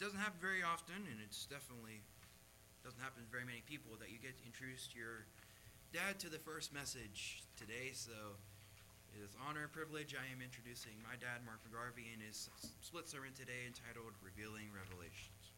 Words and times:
doesn't 0.00 0.18
happen 0.18 0.40
very 0.40 0.64
often, 0.64 0.96
and 0.96 1.20
it's 1.20 1.44
definitely 1.44 2.00
doesn't 2.80 3.04
happen 3.04 3.20
to 3.20 3.28
very 3.28 3.44
many 3.44 3.60
people 3.68 3.92
that 4.00 4.08
you 4.08 4.16
get 4.16 4.32
to 4.40 4.44
introduce 4.48 4.88
your 4.96 5.28
dad 5.92 6.16
to 6.16 6.32
the 6.32 6.40
first 6.40 6.72
message 6.72 7.44
today. 7.60 7.92
So 7.92 8.40
it 9.12 9.20
is 9.20 9.36
honor 9.44 9.68
and 9.68 9.72
privilege. 9.76 10.16
I 10.16 10.24
am 10.32 10.40
introducing 10.40 10.96
my 11.04 11.20
dad, 11.20 11.44
Mark 11.44 11.60
McGarvey, 11.68 12.16
in 12.16 12.24
his 12.24 12.48
split 12.80 13.12
sermon 13.12 13.36
today 13.36 13.68
entitled 13.68 14.16
"Revealing 14.24 14.72
Revelations." 14.72 15.52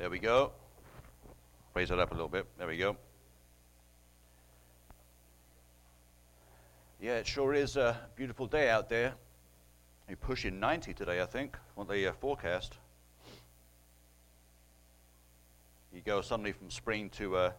There 0.00 0.09
we 0.20 0.26
go. 0.26 0.52
Raise 1.72 1.90
it 1.90 1.98
up 1.98 2.10
a 2.10 2.14
little 2.14 2.28
bit. 2.28 2.44
There 2.58 2.66
we 2.66 2.76
go. 2.76 2.94
Yeah, 7.00 7.16
it 7.16 7.26
sure 7.26 7.54
is 7.54 7.76
a 7.76 7.96
beautiful 8.16 8.46
day 8.46 8.68
out 8.68 8.90
there. 8.90 9.14
You're 10.08 10.18
pushing 10.18 10.60
90 10.60 10.92
today, 10.92 11.22
I 11.22 11.26
think, 11.26 11.56
on 11.78 11.86
the 11.86 12.08
uh, 12.08 12.12
forecast. 12.12 12.74
You 15.94 16.02
go 16.02 16.20
suddenly 16.20 16.52
from 16.52 16.68
spring 16.70 17.08
to, 17.10 17.36
uh, 17.36 17.52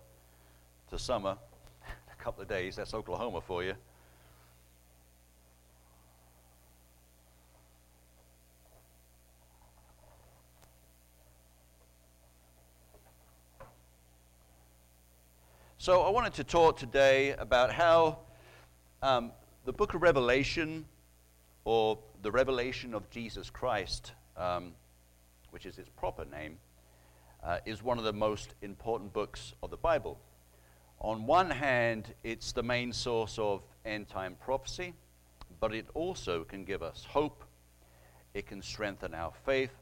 to 0.92 1.00
summer, 1.00 1.38
a 2.12 2.23
couple 2.23 2.44
of 2.44 2.48
days, 2.48 2.76
that's 2.76 2.94
Oklahoma 2.94 3.42
for 3.42 3.64
you. 3.64 3.73
So 15.82 16.04
I 16.04 16.12
wanted 16.12 16.36
to 16.36 16.44
talk 16.44 16.78
today 16.78 17.34
about 17.40 17.74
how 17.74 18.20
um, 19.02 19.32
the 19.66 19.74
book 19.74 19.96
of 19.96 20.04
Revelation, 20.04 20.86
or 21.66 21.98
the 22.22 22.30
revelation 22.30 22.94
of 22.94 23.10
Jesus 23.10 23.50
Christ, 23.50 24.12
um, 24.38 24.74
which 25.50 25.66
is 25.66 25.80
its 25.80 25.90
proper 25.90 26.24
name, 26.24 26.59
uh, 27.44 27.58
is 27.66 27.82
one 27.82 27.98
of 27.98 28.04
the 28.04 28.14
most 28.14 28.54
important 28.62 29.12
books 29.12 29.56
of 29.64 29.72
the 29.72 29.76
Bible. 29.76 30.20
On 31.00 31.26
one 31.26 31.50
hand, 31.50 32.14
it's 32.24 32.52
the 32.52 32.62
main 32.62 32.94
source 32.94 33.40
of 33.40 33.64
end 33.84 34.08
time 34.08 34.36
prophecy, 34.40 34.94
but 35.59 35.74
it 35.74 35.88
also 35.96 36.44
can 36.44 36.64
give 36.64 36.84
us 36.84 37.08
hope, 37.09 37.44
it 38.36 38.46
can 38.46 38.62
strengthen 38.62 39.16
our 39.16 39.34
faith, 39.48 39.74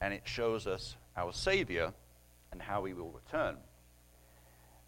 and 0.00 0.14
it 0.14 0.22
shows 0.24 0.66
us 0.66 0.96
our 1.14 1.34
Savior 1.34 1.92
and 2.52 2.62
how 2.62 2.84
he 2.84 2.94
will 2.94 3.10
return 3.10 3.58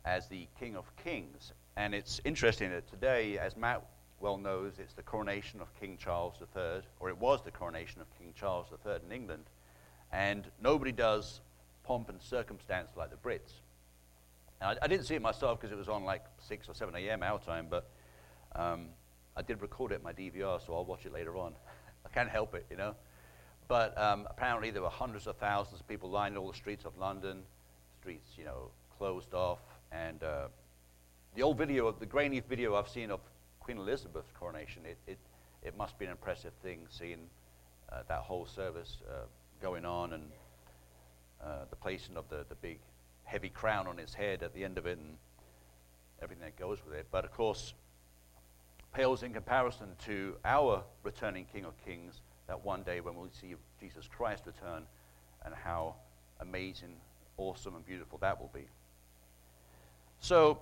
as 0.05 0.29
the 0.29 0.47
King 0.59 0.77
of 0.77 0.85
Kings. 0.97 1.53
And 1.77 1.95
it's 1.95 2.21
interesting 2.25 2.71
that 2.71 2.89
today, 2.91 3.39
as 3.39 3.57
Matt 3.57 3.83
well 4.21 4.37
knows, 4.37 4.75
it's 4.79 4.95
the 4.95 5.03
coronation 5.03 5.61
of 5.61 5.69
King 5.79 5.99
Charles 5.99 6.35
III, 6.41 6.83
or 7.01 7.09
it 7.09 7.19
was 7.19 7.43
the 7.43 7.51
coronation 7.51 8.01
of 8.01 8.07
King 8.19 8.33
Charles 8.35 8.67
III 8.87 8.97
in 9.07 9.13
England. 9.13 9.45
And 10.13 10.45
nobody 10.63 10.93
does 10.93 11.41
pomp 11.85 12.09
and 12.09 12.21
circumstance 12.21 12.91
like 12.97 13.11
the 13.11 13.17
Brits. 13.17 13.53
I, 14.61 14.77
I, 14.81 14.87
didn't 14.87 15.07
see 15.07 15.15
it 15.15 15.23
myself 15.23 15.61
because 15.61 15.73
it 15.73 15.79
was 15.79 15.89
on 15.89 16.05
like 16.05 16.25
6 16.47 16.69
or 16.69 16.75
7 16.75 16.95
a.m. 16.95 17.23
our 17.23 17.41
time, 17.41 17.67
but 17.69 17.91
um, 18.55 18.87
I 19.37 19.43
did 19.43 19.61
record 19.61 19.93
it 19.93 19.97
in 19.97 20.03
my 20.03 20.13
DVR, 20.13 20.65
so 20.65 20.75
I'll 20.75 20.85
watch 20.85 21.07
it 21.07 21.13
later 21.13 21.37
on. 21.37 21.55
I 22.07 22.09
can't 22.11 22.29
help 22.29 22.55
it, 22.55 22.67
you 22.71 22.77
know. 22.77 22.95
But 23.67 23.97
um, 23.99 24.27
apparently 24.29 24.71
there 24.71 24.83
were 24.83 24.91
hundreds 24.91 25.27
of 25.27 25.37
thousands 25.37 25.81
of 25.81 25.89
people 25.89 26.11
lining 26.11 26.37
all 26.37 26.49
the 26.49 26.57
streets 26.57 26.85
of 26.85 26.97
London, 26.99 27.43
streets, 28.01 28.31
you 28.37 28.45
know, 28.45 28.71
closed 28.99 29.35
off, 29.35 29.61
and 29.93 30.23
uh, 30.23 30.49
the 31.35 31.43
old 31.43 31.59
video, 31.59 31.93
the 31.93 32.07
grainy 32.07 32.41
video 32.41 32.75
I've 32.75 32.89
seen 32.89 33.11
of 33.11 33.21
Queen 33.61 33.79
Elizabeth's 33.79 34.33
coronation, 34.39 34.83
it, 34.85 34.99
it, 35.07 35.19
it 35.63 35.77
must 35.77 35.99
be 35.99 36.05
an 36.05 36.11
impressive 36.11 36.53
thing 36.63 36.81
seeing 36.91 37.29
uh, 37.91 38.03
that 38.09 38.21
whole 38.21 38.47
service 38.47 38.99
uh, 39.09 39.27
going 39.61 39.85
on 39.85 40.15
and 40.15 40.25
uh, 41.43 41.65
the 41.71 41.77
placing 41.77 42.17
of 42.17 42.29
the, 42.29 42.45
the 42.49 42.55
big 42.57 42.79
heavy 43.25 43.49
crown 43.49 43.87
on 43.87 43.97
his 43.97 44.15
head 44.15 44.43
at 44.43 44.55
the 44.55 44.65
end 44.65 44.79
of 44.79 44.87
it 44.87 44.99
and 44.99 45.17
everything 46.23 46.45
that 46.45 46.57
goes 46.57 46.79
with 46.85 46.95
it. 46.95 47.07
But 47.11 47.25
of 47.25 47.33
course, 47.33 47.75
pales 48.95 49.23
in 49.23 49.33
comparison 49.33 49.89
to 50.07 50.37
our 50.45 50.83
returning 51.03 51.47
King 51.53 51.65
of 51.65 51.75
Kings 51.85 52.21
that 52.47 52.65
one 52.65 52.83
day 52.83 53.01
when 53.01 53.15
we'll 53.15 53.31
see 53.31 53.55
Jesus 53.81 54.09
Christ 54.09 54.45
return 54.47 54.85
and 55.45 55.55
how 55.55 55.95
amazing, 56.41 56.95
awesome, 57.37 57.75
and 57.75 57.85
beautiful 57.87 58.19
that 58.19 58.41
will 58.41 58.51
be. 58.53 58.67
So, 60.23 60.61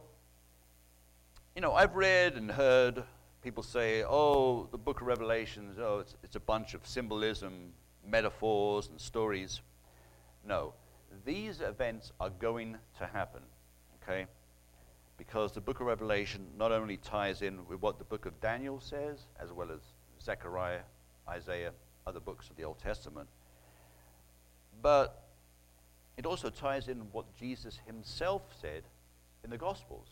you 1.55 1.61
know, 1.61 1.75
I've 1.75 1.95
read 1.95 2.37
and 2.37 2.51
heard 2.51 3.05
people 3.43 3.63
say, 3.63 4.03
oh, 4.05 4.67
the 4.73 4.79
book 4.79 5.03
of 5.03 5.07
Revelations, 5.07 5.77
oh, 5.79 5.99
it's, 5.99 6.17
it's 6.25 6.35
a 6.35 6.41
bunch 6.41 6.73
of 6.73 6.87
symbolism, 6.87 7.75
metaphors, 8.09 8.89
and 8.89 8.99
stories. 8.99 9.61
No, 10.47 10.73
these 11.27 11.61
events 11.61 12.11
are 12.19 12.31
going 12.31 12.79
to 13.01 13.07
happen, 13.07 13.43
okay? 14.03 14.25
Because 15.19 15.53
the 15.53 15.61
book 15.61 15.81
of 15.81 15.87
Revelation 15.89 16.47
not 16.57 16.73
only 16.73 16.97
ties 16.97 17.43
in 17.43 17.69
with 17.69 17.83
what 17.83 17.99
the 17.99 18.05
book 18.05 18.25
of 18.25 18.41
Daniel 18.41 18.81
says, 18.81 19.27
as 19.39 19.53
well 19.53 19.71
as 19.71 19.81
Zechariah, 20.25 20.81
Isaiah, 21.29 21.73
other 22.07 22.21
books 22.21 22.49
of 22.49 22.57
the 22.57 22.65
Old 22.65 22.79
Testament, 22.79 23.29
but 24.81 25.23
it 26.17 26.25
also 26.25 26.49
ties 26.49 26.89
in 26.89 27.01
what 27.13 27.27
Jesus 27.39 27.79
himself 27.87 28.41
said 28.59 28.85
in 29.45 29.51
the 29.51 29.59
Gospels, 29.59 30.09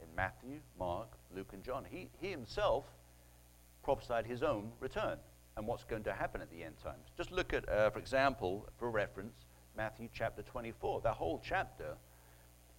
in 0.00 0.14
Matthew, 0.14 0.60
Mark, 0.78 1.08
Luke, 1.34 1.50
and 1.52 1.62
John. 1.62 1.84
He, 1.88 2.08
he 2.20 2.30
himself 2.30 2.84
prophesied 3.82 4.26
his 4.26 4.42
own 4.42 4.70
return 4.80 5.18
and 5.56 5.66
what's 5.66 5.84
going 5.84 6.04
to 6.04 6.12
happen 6.12 6.40
at 6.40 6.50
the 6.50 6.62
end 6.64 6.76
times. 6.82 7.08
Just 7.16 7.32
look 7.32 7.52
at, 7.52 7.68
uh, 7.68 7.90
for 7.90 7.98
example, 7.98 8.68
for 8.78 8.90
reference, 8.90 9.34
Matthew 9.76 10.08
chapter 10.12 10.42
24. 10.42 11.02
That 11.02 11.14
whole 11.14 11.40
chapter, 11.44 11.96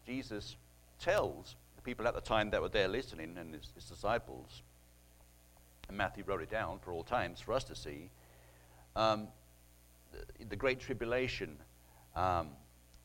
Jesus 0.06 0.56
tells 1.00 1.56
the 1.76 1.82
people 1.82 2.08
at 2.08 2.14
the 2.14 2.22
time 2.22 2.50
that 2.52 2.62
were 2.62 2.70
there 2.70 2.88
listening 2.88 3.38
and 3.38 3.54
his, 3.54 3.72
his 3.76 3.86
disciples, 3.86 4.62
and 5.88 5.98
Matthew 5.98 6.24
wrote 6.26 6.42
it 6.42 6.50
down 6.50 6.80
for 6.80 6.92
all 6.92 7.04
times 7.04 7.42
for 7.42 7.54
us 7.54 7.64
to 7.66 7.76
see, 7.76 8.10
um, 8.96 9.28
the, 10.12 10.46
the, 10.46 10.56
great 10.56 10.80
tribulation, 10.80 11.58
um, 12.16 12.50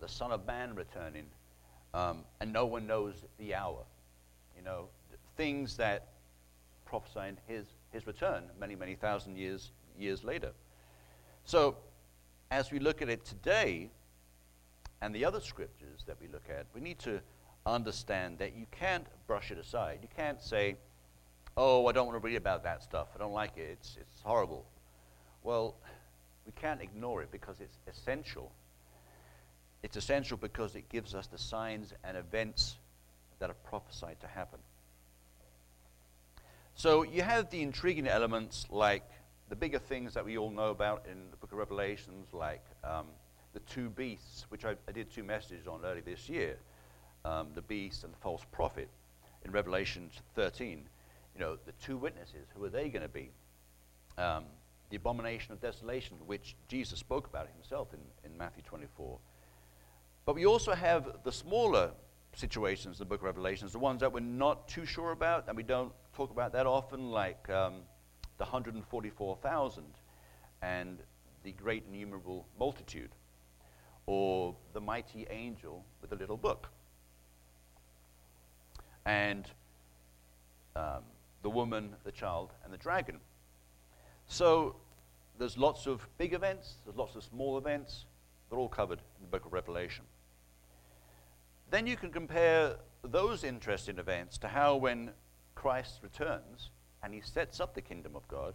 the 0.01 0.09
Son 0.09 0.31
of 0.31 0.47
Man 0.47 0.75
returning, 0.75 1.27
um, 1.97 2.19
and 2.41 2.53
no 2.53 2.67
one 2.67 2.87
knows 2.87 3.15
the 3.39 3.55
hour. 3.55 3.83
You 4.55 4.63
know, 4.63 4.89
things 5.37 5.77
that 5.79 6.09
prophesy 6.85 7.37
his, 7.47 7.67
his 7.91 8.07
return 8.07 8.45
many, 8.61 8.77
many 8.77 8.95
thousand 8.95 9.37
years, 9.37 9.71
years 9.99 10.23
later. 10.23 10.53
So, 11.45 11.77
as 12.51 12.71
we 12.71 12.79
look 12.79 13.01
at 13.01 13.09
it 13.09 13.25
today, 13.25 13.91
and 15.01 15.15
the 15.15 15.25
other 15.25 15.41
scriptures 15.41 16.05
that 16.07 16.17
we 16.21 16.29
look 16.29 16.45
at, 16.51 16.67
we 16.75 16.81
need 16.81 16.99
to 17.01 17.21
understand 17.65 18.39
that 18.39 18.55
you 18.55 18.67
can't 18.71 19.07
brush 19.27 19.51
it 19.51 19.59
aside. 19.59 19.99
You 20.03 20.09
can't 20.15 20.41
say, 20.41 20.77
oh, 21.57 21.87
I 21.87 21.93
don't 21.93 22.07
want 22.07 22.21
to 22.21 22.25
read 22.25 22.37
about 22.37 22.63
that 22.65 22.83
stuff. 22.83 23.09
I 23.15 23.19
don't 23.19 23.33
like 23.33 23.57
it. 23.57 23.71
It's, 23.73 23.97
it's 23.99 24.23
horrible. 24.23 24.67
Well, 25.43 25.77
we 26.45 26.53
can't 26.53 26.83
ignore 26.83 27.23
it 27.23 27.33
because 27.33 27.57
it's 27.61 27.79
essential 27.89 28.53
it's 29.87 29.97
essential 29.97 30.37
because 30.37 30.75
it 30.75 30.89
gives 30.89 31.15
us 31.15 31.29
the 31.29 31.39
signs 31.39 31.93
and 32.03 32.17
events 32.17 32.75
that 33.39 33.51
are 33.51 33.57
prophesied 33.71 34.21
to 34.21 34.27
happen. 34.27 34.59
So 36.75 37.05
you 37.05 37.23
have 37.23 37.51
the 37.51 37.63
intriguing 37.63 38.09
elements 38.09 38.67
like 38.69 39.09
the 39.49 39.55
bigger 39.55 39.79
things 39.79 40.15
that 40.15 40.25
we 40.25 40.39
all 40.39 40.51
know 40.51 40.71
about 40.71 41.07
in 41.09 41.31
the 41.31 41.37
book 41.37 41.53
of 41.53 41.59
Revelations, 41.59 42.27
like 42.33 42.65
um, 42.83 43.07
the 43.55 43.61
two 43.61 43.89
beasts, 43.91 44.47
which 44.49 44.65
I, 44.65 44.75
I, 44.89 44.93
did 44.93 45.09
two 45.09 45.23
messages 45.23 45.69
on 45.69 45.85
early 45.85 46.01
this 46.01 46.29
year 46.29 46.57
um, 47.25 47.51
the 47.55 47.63
beast 47.63 48.03
and 48.03 48.13
the 48.13 48.19
false 48.19 48.43
prophet 48.51 48.89
in 49.45 49.53
Revelation 49.53 50.11
13. 50.35 50.83
You 51.37 51.41
know, 51.41 51.59
the 51.65 51.73
two 51.81 51.97
witnesses, 51.97 52.49
who 52.57 52.65
are 52.65 52.71
they 52.71 52.89
going 52.89 53.05
to 53.05 53.09
be? 53.09 53.31
Um, 54.19 54.47
the 54.91 54.97
abomination 54.97 55.53
of 55.53 55.61
desolation, 55.61 56.17
which 56.27 56.57
Jesus 56.67 56.99
spoke 56.99 57.29
about 57.29 57.47
himself 57.55 57.95
in, 57.95 58.01
in 58.29 58.37
Matthew 58.37 58.65
24. 58.65 59.21
But 60.27 60.35
we 60.35 60.45
also 60.45 60.75
have 60.75 61.23
the 61.23 61.31
smaller 61.31 61.93
situations 62.35 62.97
in 62.97 62.99
the 62.99 63.09
book 63.09 63.21
of 63.21 63.27
Revelations, 63.27 63.73
the 63.73 63.79
ones 63.79 64.01
that 64.01 64.13
we're 64.13 64.21
not 64.21 64.69
too 64.69 64.85
sure 64.85 65.13
about 65.13 65.47
and 65.47 65.57
we 65.57 65.63
don't 65.63 65.93
talk 66.15 66.33
about 66.33 66.53
that 66.53 66.67
often, 66.67 67.13
like 67.13 67.49
um, 67.49 67.75
the 68.37 68.45
144,000 68.45 69.85
and 70.63 70.99
the 71.45 71.53
great 71.53 71.85
innumerable 71.89 72.45
multitude, 72.59 73.11
or 74.07 74.57
the 74.73 74.81
mighty 74.81 75.29
angel 75.31 75.85
with 76.01 76.11
the 76.11 76.17
little 76.17 76.37
book, 76.37 76.69
and 79.05 79.49
um, 80.75 81.05
the 81.43 81.51
woman, 81.51 81.95
the 82.03 82.11
child, 82.11 82.53
and 82.65 82.73
the 82.73 82.79
dragon. 82.79 83.21
So 84.27 84.75
there's 85.39 85.57
lots 85.57 85.87
of 85.87 86.09
big 86.19 86.35
events, 86.35 86.79
there's 86.85 86.97
lots 86.97 87.15
of 87.15 87.23
small 87.23 87.59
events. 87.59 88.07
They're 88.49 88.59
all 88.59 88.69
covered 88.69 89.01
in 89.19 89.23
the 89.23 89.29
book 89.29 89.45
of 89.45 89.53
Revelation. 89.53 90.05
Then 91.71 91.87
you 91.87 91.97
can 91.97 92.11
compare 92.11 92.77
those 93.03 93.45
interesting 93.45 93.99
events 93.99 94.39
to 94.39 94.49
how 94.49 94.77
when 94.77 95.11
Christ 95.55 96.01
returns 96.03 96.71
and 97.03 97.13
he 97.13 97.21
sets 97.21 97.61
up 97.61 97.75
the 97.75 97.81
kingdom 97.81 98.17
of 98.17 98.27
God, 98.29 98.55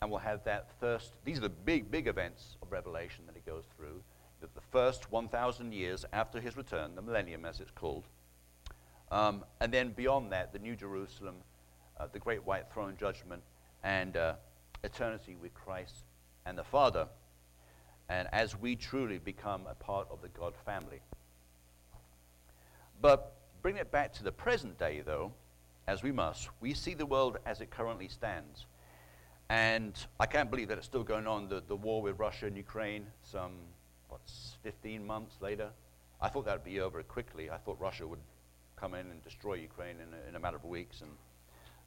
and 0.00 0.10
we'll 0.10 0.20
have 0.20 0.44
that 0.44 0.68
first, 0.78 1.14
these 1.24 1.38
are 1.38 1.42
the 1.42 1.48
big, 1.48 1.90
big 1.90 2.06
events 2.06 2.56
of 2.62 2.70
Revelation 2.70 3.24
that 3.26 3.34
he 3.34 3.42
goes 3.48 3.64
through. 3.76 4.02
that 4.40 4.54
the 4.54 4.60
first 4.70 5.10
1,000 5.10 5.72
years 5.72 6.04
after 6.12 6.40
his 6.40 6.56
return, 6.56 6.94
the 6.94 7.02
millennium 7.02 7.44
as 7.44 7.58
it's 7.58 7.72
called. 7.72 8.04
Um, 9.10 9.44
and 9.60 9.72
then 9.72 9.90
beyond 9.90 10.30
that, 10.30 10.52
the 10.52 10.60
New 10.60 10.76
Jerusalem, 10.76 11.34
uh, 11.98 12.06
the 12.12 12.20
great 12.20 12.46
white 12.46 12.72
throne 12.72 12.96
judgment, 13.00 13.42
and 13.82 14.16
uh, 14.16 14.34
eternity 14.84 15.34
with 15.34 15.54
Christ 15.54 16.04
and 16.46 16.56
the 16.56 16.62
Father. 16.62 17.08
And 18.08 18.28
as 18.32 18.56
we 18.56 18.76
truly 18.76 19.18
become 19.18 19.62
a 19.68 19.74
part 19.74 20.06
of 20.10 20.22
the 20.22 20.28
God 20.28 20.54
family. 20.64 21.00
But 23.00 23.34
bring 23.62 23.76
it 23.76 23.90
back 23.90 24.12
to 24.14 24.24
the 24.24 24.32
present 24.32 24.78
day, 24.78 25.02
though, 25.04 25.32
as 25.86 26.02
we 26.02 26.12
must, 26.12 26.48
we 26.60 26.74
see 26.74 26.94
the 26.94 27.06
world 27.06 27.38
as 27.46 27.60
it 27.60 27.70
currently 27.70 28.08
stands. 28.08 28.66
And 29.48 29.94
I 30.20 30.26
can't 30.26 30.50
believe 30.50 30.68
that 30.68 30.78
it's 30.78 30.86
still 30.86 31.04
going 31.04 31.26
on, 31.26 31.48
the, 31.48 31.62
the 31.66 31.76
war 31.76 32.02
with 32.02 32.18
Russia 32.18 32.46
and 32.46 32.56
Ukraine, 32.56 33.06
some, 33.22 33.52
what's 34.08 34.58
15 34.62 35.06
months 35.06 35.36
later. 35.40 35.70
I 36.20 36.28
thought 36.28 36.44
that 36.44 36.52
would 36.52 36.64
be 36.64 36.80
over 36.80 37.02
quickly. 37.02 37.48
I 37.50 37.56
thought 37.56 37.80
Russia 37.80 38.06
would 38.06 38.18
come 38.76 38.94
in 38.94 39.10
and 39.10 39.22
destroy 39.22 39.54
Ukraine 39.54 39.96
in 39.96 40.12
a, 40.12 40.28
in 40.28 40.36
a 40.36 40.38
matter 40.40 40.56
of 40.56 40.64
weeks. 40.64 41.00
And, 41.00 41.10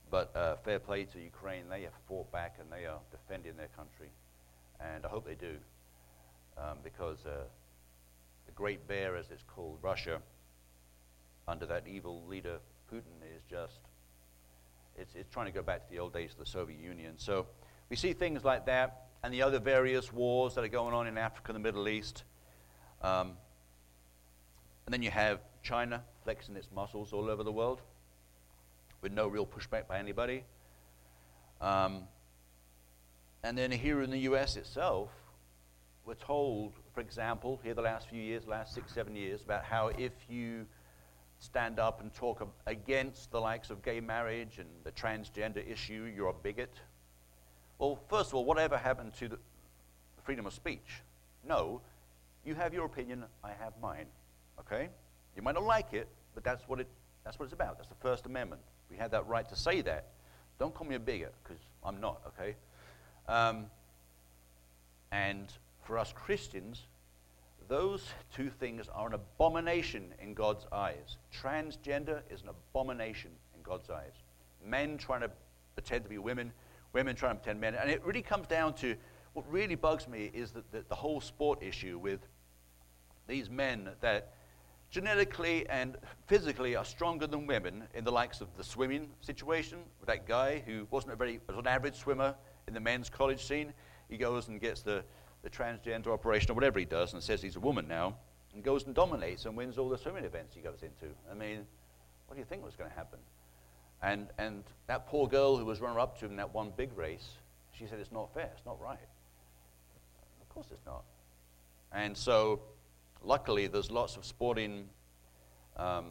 but 0.10 0.36
uh, 0.36 0.56
fair 0.58 0.80
play 0.80 1.04
to 1.06 1.19
Ukraine. 1.19 1.66
They 1.69 1.84
have 1.84 1.94
fought 2.08 2.31
back 2.31 2.58
and 2.60 2.72
they 2.72 2.86
are 2.86 3.00
defending 3.12 3.56
their 3.58 3.69
country. 3.78 4.10
And 4.80 5.06
I 5.06 5.10
hope 5.10 5.25
they 5.25 5.36
do. 5.36 5.58
Um, 6.58 6.78
because 6.84 7.25
uh, 7.25 7.44
the 8.46 8.52
great 8.54 8.88
bear, 8.88 9.16
as 9.16 9.30
it's 9.30 9.44
called, 9.44 9.78
Russia, 9.81 10.19
under 11.47 11.65
that 11.65 11.88
evil 11.88 12.25
leader, 12.27 12.59
Putin, 12.91 13.21
is 13.35 13.43
just 13.49 13.79
it's, 14.97 15.15
it's 15.15 15.29
trying 15.29 15.47
to 15.47 15.51
go 15.51 15.61
back 15.61 15.85
to 15.85 15.91
the 15.91 15.99
old 15.99 16.13
days 16.13 16.31
of 16.31 16.38
the 16.38 16.45
Soviet 16.45 16.79
Union. 16.79 17.13
So 17.17 17.47
we 17.89 17.95
see 17.95 18.13
things 18.13 18.43
like 18.43 18.65
that 18.65 19.07
and 19.23 19.33
the 19.33 19.41
other 19.41 19.59
various 19.59 20.11
wars 20.11 20.55
that 20.55 20.63
are 20.63 20.69
going 20.69 20.93
on 20.93 21.07
in 21.07 21.17
Africa 21.17 21.51
and 21.51 21.55
the 21.55 21.59
Middle 21.59 21.88
East. 21.88 22.23
Um, 23.01 23.33
and 24.85 24.93
then 24.93 25.01
you 25.01 25.11
have 25.11 25.39
China 25.63 26.03
flexing 26.23 26.55
its 26.55 26.67
muscles 26.73 27.13
all 27.13 27.29
over 27.29 27.43
the 27.43 27.51
world 27.51 27.81
with 29.01 29.11
no 29.11 29.27
real 29.27 29.45
pushback 29.45 29.88
by 29.88 29.99
anybody. 29.99 30.43
Um, 31.59 32.03
and 33.43 33.57
then 33.57 33.71
here 33.71 34.01
in 34.01 34.11
the 34.11 34.19
US 34.19 34.55
itself, 34.55 35.09
we're 36.05 36.13
told, 36.15 36.73
for 36.93 37.01
example, 37.01 37.59
here 37.63 37.73
the 37.73 37.81
last 37.81 38.09
few 38.09 38.21
years, 38.21 38.47
last 38.47 38.73
six, 38.73 38.93
seven 38.93 39.15
years, 39.15 39.41
about 39.43 39.63
how 39.63 39.88
if 39.88 40.11
you 40.27 40.65
stand 41.41 41.79
up 41.79 42.01
and 42.01 42.13
talk 42.13 42.47
against 42.67 43.31
the 43.31 43.41
likes 43.41 43.71
of 43.71 43.81
gay 43.81 43.99
marriage 43.99 44.59
and 44.59 44.69
the 44.83 44.91
transgender 44.91 45.67
issue, 45.69 46.09
you're 46.15 46.29
a 46.29 46.33
bigot. 46.33 46.73
Well, 47.79 47.99
first 48.09 48.29
of 48.29 48.35
all, 48.35 48.45
whatever 48.45 48.77
happened 48.77 49.15
to 49.15 49.27
the 49.27 49.39
freedom 50.23 50.45
of 50.45 50.53
speech? 50.53 51.01
No, 51.43 51.81
you 52.45 52.53
have 52.53 52.75
your 52.75 52.85
opinion, 52.85 53.25
I 53.43 53.53
have 53.59 53.73
mine. 53.81 54.05
Okay? 54.59 54.89
You 55.35 55.41
might 55.41 55.55
not 55.55 55.63
like 55.63 55.93
it, 55.93 56.07
but 56.35 56.43
that's 56.43 56.67
what, 56.67 56.79
it, 56.79 56.88
that's 57.23 57.39
what 57.39 57.45
it's 57.45 57.53
about. 57.53 57.77
That's 57.77 57.89
the 57.89 57.95
First 57.95 58.27
Amendment. 58.27 58.61
We 58.91 58.97
have 58.97 59.09
that 59.11 59.27
right 59.27 59.49
to 59.49 59.55
say 59.55 59.81
that. 59.81 60.09
Don't 60.59 60.75
call 60.75 60.88
me 60.88 60.93
a 60.93 60.99
bigot, 60.99 61.33
because 61.43 61.61
I'm 61.83 61.99
not, 61.99 62.21
okay? 62.27 62.55
Um, 63.27 63.65
and 65.11 65.51
for 65.81 65.97
us 65.97 66.13
Christians, 66.15 66.85
those 67.71 68.03
two 68.35 68.50
things 68.50 68.89
are 68.94 69.07
an 69.07 69.13
abomination 69.13 70.13
in 70.21 70.33
God's 70.33 70.65
eyes. 70.73 71.15
Transgender 71.33 72.19
is 72.29 72.41
an 72.41 72.50
abomination 72.50 73.31
in 73.56 73.62
God's 73.63 73.89
eyes. 73.89 74.12
Men 74.63 74.97
trying 74.97 75.21
to 75.21 75.31
pretend 75.73 76.03
to 76.03 76.09
be 76.09 76.18
women, 76.18 76.51
women 76.91 77.15
trying 77.15 77.35
to 77.35 77.39
pretend 77.39 77.62
men. 77.62 77.75
And 77.75 77.89
it 77.89 78.03
really 78.03 78.21
comes 78.21 78.47
down 78.47 78.73
to 78.75 78.97
what 79.31 79.50
really 79.50 79.75
bugs 79.75 80.06
me 80.09 80.29
is 80.33 80.51
that 80.51 80.69
the, 80.73 80.83
the 80.89 80.95
whole 80.95 81.21
sport 81.21 81.63
issue 81.63 81.97
with 81.97 82.19
these 83.25 83.50
men 83.50 83.89
that 84.01 84.33
genetically 84.89 85.65
and 85.69 85.95
physically 86.27 86.75
are 86.75 86.83
stronger 86.83 87.25
than 87.25 87.47
women 87.47 87.85
in 87.94 88.03
the 88.03 88.12
likes 88.12 88.41
of 88.41 88.50
the 88.57 88.65
swimming 88.65 89.07
situation 89.21 89.77
with 90.01 90.07
that 90.07 90.27
guy 90.27 90.62
who 90.65 90.85
wasn't 90.91 91.13
a 91.13 91.15
very 91.15 91.39
was 91.47 91.57
an 91.57 91.67
average 91.67 91.95
swimmer 91.95 92.35
in 92.67 92.74
the 92.74 92.81
men's 92.81 93.09
college 93.09 93.45
scene. 93.45 93.71
He 94.09 94.17
goes 94.17 94.50
and 94.50 94.59
gets 94.59 94.81
the 94.81 95.06
the 95.43 95.49
transgender 95.49 96.07
operation 96.07 96.51
or 96.51 96.53
whatever 96.53 96.79
he 96.79 96.85
does 96.85 97.13
and 97.13 97.21
says 97.21 97.41
he's 97.41 97.55
a 97.55 97.59
woman 97.59 97.88
now 97.88 98.15
and 98.53 98.63
goes 98.63 98.85
and 98.85 98.93
dominates 98.93 99.45
and 99.45 99.55
wins 99.55 99.77
all 99.77 99.89
the 99.89 99.97
swimming 99.97 100.25
events 100.25 100.55
he 100.55 100.61
goes 100.61 100.83
into. 100.83 101.13
I 101.29 101.33
mean, 101.33 101.65
what 102.27 102.35
do 102.35 102.39
you 102.39 102.45
think 102.45 102.63
was 102.63 102.75
going 102.75 102.89
to 102.89 102.95
happen? 102.95 103.19
And, 104.03 104.27
and 104.38 104.63
that 104.88 105.07
poor 105.07 105.27
girl 105.27 105.57
who 105.57 105.65
was 105.65 105.79
runner 105.79 105.99
up 105.99 106.19
to 106.19 106.25
him 106.25 106.31
in 106.31 106.38
that 106.38 106.53
one 106.53 106.71
big 106.75 106.95
race, 106.97 107.29
she 107.71 107.85
said, 107.85 107.99
it's 107.99 108.11
not 108.11 108.33
fair, 108.33 108.49
it's 108.55 108.65
not 108.65 108.81
right. 108.81 108.97
Of 110.41 110.49
course 110.49 110.67
it's 110.71 110.85
not. 110.85 111.03
And 111.93 112.15
so, 112.15 112.61
luckily, 113.23 113.67
there's 113.67 113.91
lots 113.91 114.15
of 114.15 114.25
sporting 114.25 114.89
um, 115.77 116.07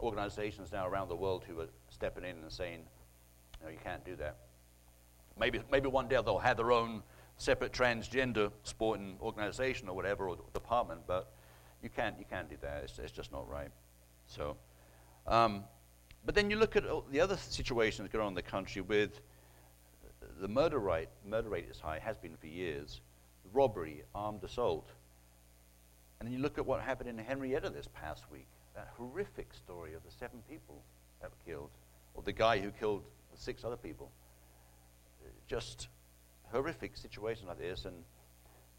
organizations 0.00 0.72
now 0.72 0.86
around 0.86 1.08
the 1.08 1.16
world 1.16 1.44
who 1.46 1.60
are 1.60 1.68
stepping 1.90 2.24
in 2.24 2.36
and 2.36 2.52
saying, 2.52 2.80
no, 3.62 3.68
you 3.68 3.78
can't 3.82 4.04
do 4.04 4.16
that. 4.16 4.36
Maybe, 5.38 5.60
maybe 5.70 5.88
one 5.88 6.08
day 6.08 6.20
they'll 6.24 6.38
have 6.38 6.56
their 6.56 6.72
own 6.72 7.02
separate 7.38 7.72
transgender 7.72 8.50
sporting 8.64 9.16
organization 9.22 9.88
or 9.88 9.94
whatever 9.94 10.28
or 10.28 10.36
department, 10.52 11.00
but 11.06 11.32
you 11.82 11.88
can't 11.88 12.18
you 12.18 12.24
can't 12.28 12.50
do 12.50 12.56
that. 12.60 12.82
It's, 12.84 12.98
it's 12.98 13.12
just 13.12 13.32
not 13.32 13.48
right. 13.48 13.70
So, 14.26 14.56
um, 15.26 15.64
but 16.26 16.34
then 16.34 16.50
you 16.50 16.56
look 16.56 16.76
at 16.76 16.84
the 17.10 17.20
other 17.20 17.36
situations 17.36 18.08
going 18.12 18.24
on 18.24 18.32
in 18.32 18.34
the 18.34 18.42
country 18.42 18.82
with 18.82 19.20
the 20.40 20.48
murder 20.48 20.78
rate. 20.78 21.08
Murder 21.24 21.48
rate 21.48 21.68
is 21.70 21.80
high, 21.80 22.00
has 22.00 22.18
been 22.18 22.36
for 22.36 22.48
years. 22.48 23.00
Robbery, 23.52 24.02
armed 24.14 24.44
assault, 24.44 24.90
and 26.18 26.26
then 26.26 26.34
you 26.34 26.40
look 26.40 26.58
at 26.58 26.66
what 26.66 26.82
happened 26.82 27.08
in 27.08 27.16
Henryetta 27.16 27.72
this 27.72 27.88
past 27.94 28.30
week. 28.30 28.48
That 28.74 28.88
horrific 28.96 29.54
story 29.54 29.94
of 29.94 30.04
the 30.04 30.10
seven 30.10 30.40
people 30.48 30.82
that 31.22 31.30
were 31.30 31.50
killed, 31.50 31.70
or 32.14 32.22
the 32.22 32.32
guy 32.32 32.58
who 32.58 32.70
killed 32.72 33.04
six 33.34 33.64
other 33.64 33.76
people. 33.76 34.10
Just 35.46 35.88
horrific 36.52 36.96
situations 36.96 37.48
like 37.48 37.58
this 37.58 37.84
and, 37.84 37.96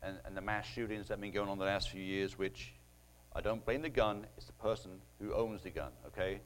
and, 0.01 0.17
and 0.25 0.35
the 0.35 0.41
mass 0.41 0.65
shootings 0.65 1.07
that 1.07 1.15
have 1.15 1.21
been 1.21 1.31
going 1.31 1.49
on 1.49 1.57
the 1.57 1.65
last 1.65 1.89
few 1.89 2.01
years, 2.01 2.37
which 2.37 2.73
I 3.35 3.41
don't 3.41 3.63
blame 3.63 3.81
the 3.81 3.89
gun, 3.89 4.25
it's 4.37 4.45
the 4.45 4.53
person 4.53 4.91
who 5.21 5.33
owns 5.33 5.63
the 5.63 5.69
gun, 5.69 5.91
okay? 6.07 6.39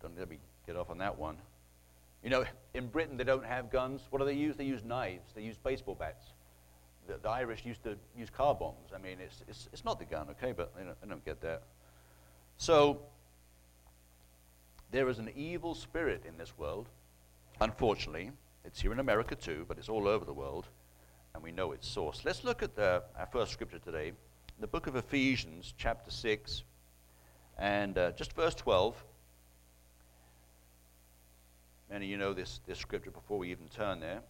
Don't 0.00 0.18
let 0.18 0.28
me 0.28 0.38
get 0.66 0.76
off 0.76 0.90
on 0.90 0.98
that 0.98 1.18
one. 1.18 1.36
You 2.22 2.30
know, 2.30 2.44
in 2.74 2.88
Britain, 2.88 3.16
they 3.16 3.24
don't 3.24 3.44
have 3.44 3.70
guns. 3.70 4.02
What 4.10 4.20
do 4.20 4.24
they 4.24 4.34
use? 4.34 4.56
They 4.56 4.64
use 4.64 4.84
knives, 4.84 5.32
they 5.34 5.42
use 5.42 5.56
baseball 5.56 5.94
bats. 5.94 6.26
The, 7.06 7.18
the 7.20 7.28
Irish 7.28 7.64
used 7.64 7.82
to 7.82 7.96
use 8.16 8.30
car 8.30 8.54
bombs. 8.54 8.90
I 8.94 8.98
mean, 8.98 9.18
it's, 9.20 9.42
it's, 9.48 9.68
it's 9.72 9.84
not 9.84 9.98
the 9.98 10.04
gun, 10.04 10.28
okay? 10.30 10.52
But 10.52 10.76
they 10.76 10.84
don't, 10.84 11.00
they 11.00 11.08
don't 11.08 11.24
get 11.24 11.40
that. 11.42 11.62
So, 12.56 13.00
there 14.92 15.08
is 15.08 15.18
an 15.18 15.30
evil 15.34 15.74
spirit 15.74 16.22
in 16.28 16.36
this 16.36 16.56
world, 16.56 16.88
unfortunately, 17.60 18.30
it's 18.64 18.80
here 18.80 18.92
in 18.92 18.98
America 18.98 19.34
too, 19.34 19.64
but 19.68 19.78
it's 19.78 19.88
all 19.88 20.06
over 20.06 20.24
the 20.24 20.32
world, 20.32 20.66
and 21.34 21.42
we 21.42 21.52
know 21.52 21.72
its 21.72 21.88
source. 21.88 22.22
Let's 22.24 22.44
look 22.44 22.62
at 22.62 22.74
the, 22.76 23.02
our 23.18 23.26
first 23.26 23.52
scripture 23.52 23.78
today, 23.78 24.12
the 24.60 24.66
book 24.66 24.86
of 24.86 24.96
Ephesians, 24.96 25.74
chapter 25.76 26.10
6, 26.10 26.62
and 27.58 27.98
uh, 27.98 28.12
just 28.12 28.32
verse 28.34 28.54
12. 28.54 29.02
Many 31.90 32.06
of 32.06 32.10
you 32.10 32.16
know 32.16 32.32
this, 32.32 32.60
this 32.66 32.78
scripture 32.78 33.10
before 33.10 33.38
we 33.38 33.50
even 33.50 33.68
turn 33.68 34.00
there. 34.00 34.22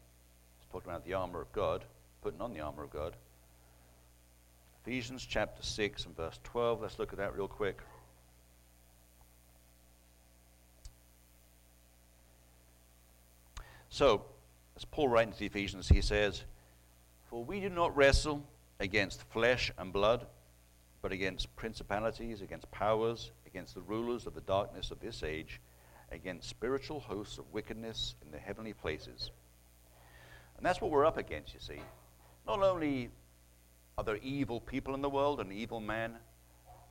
It's 0.59 0.73
talking 0.73 0.91
about 0.91 1.05
the 1.05 1.15
armor 1.15 1.41
of 1.41 1.53
God, 1.53 1.85
putting 2.23 2.41
on 2.41 2.53
the 2.53 2.61
armor 2.61 2.83
of 2.83 2.91
God. 2.91 3.15
Ephesians 4.85 5.25
chapter 5.25 5.63
6 5.63 6.07
and 6.07 6.17
verse 6.17 6.41
12. 6.43 6.83
Let's 6.83 6.99
look 6.99 7.13
at 7.13 7.19
that 7.19 7.37
real 7.37 7.47
quick. 7.47 7.79
So, 13.93 14.25
as 14.75 14.87
Paul 14.87 15.11
writes 15.11 15.37
the 15.37 15.45
Ephesians, 15.45 15.87
he 15.87 16.01
says, 16.01 16.45
For 17.29 17.45
we 17.45 17.61
do 17.61 17.69
not 17.69 17.95
wrestle 17.95 18.43
against 18.81 19.23
flesh 19.25 19.71
and 19.77 19.93
blood, 19.93 20.25
but 21.03 21.13
against 21.13 21.55
principalities, 21.57 22.41
against 22.41 22.71
powers, 22.71 23.33
against 23.47 23.75
the 23.75 23.83
rulers 23.83 24.27
of 24.27 24.33
the 24.33 24.41
darkness 24.41 24.93
of 24.93 25.01
this 25.01 25.23
age, 25.23 25.61
against 26.11 26.49
spiritual 26.49 27.01
hosts 27.01 27.37
of 27.37 27.53
wickedness 27.53 28.15
in 28.25 28.31
the 28.31 28.39
heavenly 28.39 28.73
places. 28.73 29.31
And 30.57 30.65
that's 30.65 30.81
what 30.81 30.91
we're 30.91 31.05
up 31.05 31.19
against, 31.19 31.53
you 31.53 31.61
see. 31.61 31.83
Not 32.47 32.63
only 32.63 33.11
are 33.99 34.05
there 34.05 34.17
evil 34.23 34.59
people 34.59 34.95
in 34.95 35.03
the 35.03 35.11
world, 35.11 35.39
and 35.39 35.53
evil 35.53 35.81
men, 35.81 36.15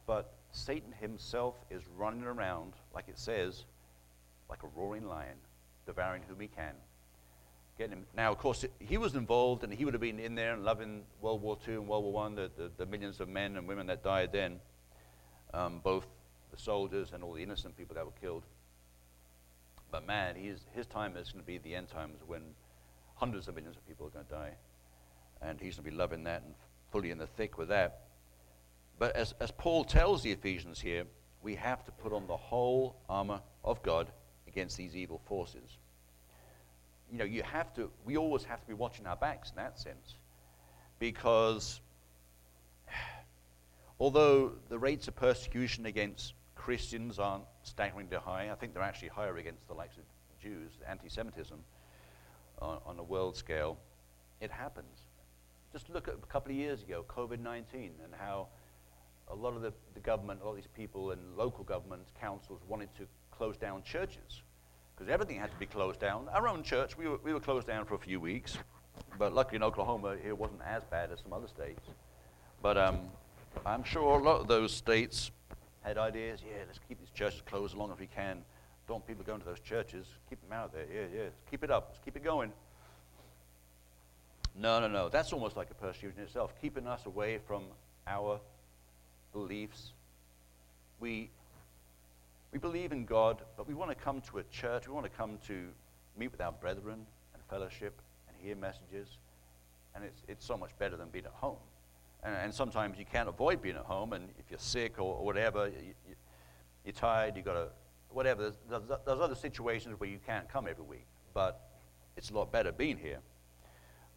but 0.06 0.36
Satan 0.52 0.92
himself 0.92 1.56
is 1.72 1.82
running 1.98 2.26
around, 2.26 2.74
like 2.94 3.08
it 3.08 3.18
says, 3.18 3.66
like 4.52 4.62
a 4.62 4.68
roaring 4.80 5.08
lion, 5.08 5.38
devouring 5.88 6.22
whom 6.28 6.40
he 6.40 6.48
can 6.48 6.76
getting 7.82 7.98
him. 7.98 8.06
Now, 8.16 8.32
of 8.32 8.38
course, 8.38 8.64
he 8.80 8.98
was 8.98 9.16
involved, 9.16 9.64
and 9.64 9.74
he 9.74 9.86
would 9.86 9.96
have 9.96 10.02
been 10.02 10.20
in 10.20 10.36
there 10.36 10.54
and 10.54 10.64
loving 10.64 11.02
World 11.20 11.42
War 11.42 11.58
II 11.68 11.76
and 11.76 11.88
World 11.88 12.04
War 12.04 12.28
I, 12.28 12.36
the, 12.36 12.52
the, 12.56 12.72
the 12.78 12.86
millions 12.86 13.20
of 13.20 13.28
men 13.28 13.58
and 13.58 13.68
women 13.68 13.88
that 13.88 14.04
died 14.04 14.32
then, 14.32 14.60
um, 15.52 15.82
both 15.84 16.06
the 16.52 16.58
soldiers 16.58 17.12
and 17.12 17.24
all 17.24 17.34
the 17.34 17.42
innocent 17.42 17.76
people 17.76 17.96
that 17.96 18.06
were 18.06 18.12
killed. 18.22 18.44
But 19.90 20.06
man, 20.06 20.36
he's, 20.36 20.60
his 20.76 20.86
time 20.86 21.18
is 21.18 21.32
going 21.32 21.44
to 21.44 21.48
be 21.48 21.58
the 21.58 21.76
end 21.76 21.90
times 21.90 22.20
when 22.28 22.42
hundreds 23.16 23.48
of 23.48 23.56
millions 23.56 23.78
of 23.78 23.88
people 23.88 24.06
are 24.06 24.12
going 24.12 24.26
to 24.26 24.32
die. 24.32 24.52
And 25.42 25.60
he's 25.60 25.76
going 25.76 25.86
to 25.86 25.92
be 25.92 25.98
loving 25.98 26.24
that 26.26 26.44
and 26.44 26.54
fully 26.92 27.10
in 27.10 27.18
the 27.18 27.26
thick 27.26 27.58
with 27.58 27.70
that. 27.70 28.02
But 29.00 29.16
as, 29.16 29.34
as 29.40 29.50
Paul 29.50 29.86
tells 29.86 30.22
the 30.22 30.32
Ephesians 30.32 30.80
here, 30.80 31.06
we 31.42 31.56
have 31.56 31.84
to 31.86 31.92
put 31.92 32.14
on 32.14 32.28
the 32.28 32.38
whole 32.38 33.02
armor 33.10 33.42
of 33.64 33.82
God 33.82 34.12
against 34.48 34.78
these 34.78 34.96
evil 34.96 35.20
forces. 35.26 35.80
You 37.12 37.18
know, 37.18 37.26
you 37.26 37.44
have 37.44 37.74
to, 37.76 37.92
we 38.06 38.18
always 38.18 38.44
have 38.46 38.62
to 38.62 38.68
be 38.68 38.74
watching 38.74 39.06
our 39.06 39.18
backs 39.18 39.50
in 39.50 39.58
that 39.58 39.80
sense. 39.80 40.16
Because 41.00 41.82
although 44.00 44.54
the 44.70 44.80
rates 44.80 45.08
of 45.08 45.16
persecution 45.16 45.86
against 45.86 46.34
Christians 46.62 47.18
aren't 47.18 47.46
staggeringly 47.64 48.18
high. 48.18 48.52
I 48.52 48.56
think 48.56 48.74
they're 48.74 48.84
actually 48.84 49.08
higher 49.08 49.36
against 49.38 49.68
the 49.68 49.74
likes 49.74 49.98
of 49.98 50.04
Jews, 50.40 50.72
anti 50.88 51.10
Semitism 51.10 51.58
on, 52.62 52.78
on, 52.86 53.00
a 53.00 53.04
world 53.04 53.36
scale. 53.36 53.80
It 54.42 54.52
happens. 54.52 55.00
Just 55.72 55.90
look 55.90 56.08
at 56.08 56.14
a 56.14 56.28
couple 56.28 56.52
of 56.52 56.58
years 56.58 56.84
ago, 56.84 57.04
COVID 57.08 57.40
19, 57.40 57.94
and 58.04 58.14
how 58.16 58.50
a 59.28 59.36
lot 59.36 59.56
of 59.56 59.64
the, 59.64 59.74
the 59.96 60.00
government, 60.00 60.42
a 60.42 60.44
lot 60.44 60.52
of 60.52 60.58
these 60.58 60.68
people 60.76 61.12
and 61.12 61.36
local 61.36 61.64
governments, 61.64 62.12
councils 62.20 62.62
wanted 62.68 62.94
to 62.98 63.08
close 63.32 63.58
down 63.58 63.82
churches 63.82 64.44
because 65.02 65.12
everything 65.12 65.40
had 65.40 65.50
to 65.50 65.58
be 65.58 65.66
closed 65.66 66.00
down. 66.00 66.28
Our 66.32 66.48
own 66.48 66.62
church, 66.62 66.96
we 66.96 67.08
were, 67.08 67.18
we 67.24 67.34
were 67.34 67.40
closed 67.40 67.66
down 67.66 67.86
for 67.86 67.96
a 67.96 67.98
few 67.98 68.20
weeks, 68.20 68.56
but 69.18 69.34
luckily 69.34 69.56
in 69.56 69.64
Oklahoma, 69.64 70.16
it 70.24 70.38
wasn't 70.38 70.62
as 70.64 70.84
bad 70.84 71.12
as 71.12 71.20
some 71.22 71.34
other 71.34 71.48
states. 71.48 71.82
But 72.62 72.78
um, 72.78 73.00
I'm 73.66 73.84
sure 73.84 74.20
a 74.20 74.24
lot 74.24 74.42
of 74.42 74.48
those 74.48 74.72
states 74.72 75.32
had 75.82 75.98
ideas. 75.98 76.42
Yeah, 76.46 76.62
let's 76.68 76.80
keep 76.88 77.00
these 77.00 77.10
churches 77.16 77.42
closed 77.48 77.74
as 77.74 77.78
long 77.80 77.92
as 77.92 77.98
we 77.98 78.06
can. 78.06 78.44
Don't 78.88 78.98
want 78.98 79.08
people 79.08 79.24
going 79.24 79.40
to 79.40 79.46
those 79.46 79.60
churches. 79.60 80.06
Keep 80.30 80.40
them 80.44 80.54
out 80.54 80.72
there. 80.72 80.86
Yeah, 80.94 81.08
yeah. 81.12 81.24
Let's 81.24 81.42
keep 81.50 81.64
it 81.64 81.72
up. 81.72 81.88
Let's 81.90 82.06
keep 82.06 82.16
it 82.16 82.24
going. 82.24 82.52
No, 84.56 84.80
no, 84.80 84.88
no. 84.88 85.10
That's 85.10 85.34
almost 85.34 85.58
like 85.58 85.72
a 85.72 85.74
persecution 85.74 86.22
itself, 86.22 86.54
keeping 86.62 86.86
us 86.86 87.08
away 87.08 87.40
from 87.48 87.64
our 88.06 88.40
beliefs. 89.34 89.94
We, 91.00 91.32
we 92.52 92.60
believe 92.60 92.92
in 92.92 93.06
God, 93.06 93.42
but 93.56 93.68
we 93.68 93.74
want 93.74 93.92
to 93.92 93.96
come 93.96 94.22
to 94.22 94.40
a 94.40 94.44
church. 94.44 94.88
We 94.88 94.94
want 94.94 95.06
to 95.06 95.12
come 95.12 95.38
to 95.48 95.68
meet 96.18 96.32
with 96.32 96.42
our 96.42 96.52
brethren 96.52 97.06
and 97.34 97.44
fellowship 97.50 98.02
and 98.28 98.36
hear 98.38 98.56
messages. 98.56 99.18
And 99.96 100.04
it's, 100.04 100.24
it's 100.28 100.46
so 100.46 100.58
much 100.58 100.72
better 100.78 100.98
than 100.98 101.10
being 101.10 101.26
at 101.26 101.32
home. 101.32 101.58
And, 102.24 102.36
and, 102.36 102.54
sometimes 102.54 103.00
you 103.00 103.06
can't 103.06 103.28
avoid 103.28 103.62
being 103.62 103.78
at 103.78 103.86
home, 103.86 104.14
and 104.14 104.30
if 104.38 104.46
you're 104.52 104.60
sick 104.60 105.00
or, 105.00 105.16
or 105.16 105.26
whatever, 105.26 105.68
you, 105.68 105.94
you, 106.08 106.16
you're 106.86 106.94
tired, 106.94 107.36
you've 107.36 107.46
got 107.46 107.54
to, 107.54 107.68
whatever. 108.10 108.44
There's, 108.44 108.58
there's, 108.70 109.00
there's 109.06 109.20
other 109.20 109.34
situations 109.34 110.00
where 110.00 110.10
you 110.10 110.20
can't 110.26 110.48
come 110.48 110.68
every 110.70 110.84
week, 110.84 111.08
but 111.34 111.62
it's 112.16 112.30
a 112.30 112.34
lot 112.34 112.52
better 112.52 112.72
being 112.72 112.98
here. 112.98 113.20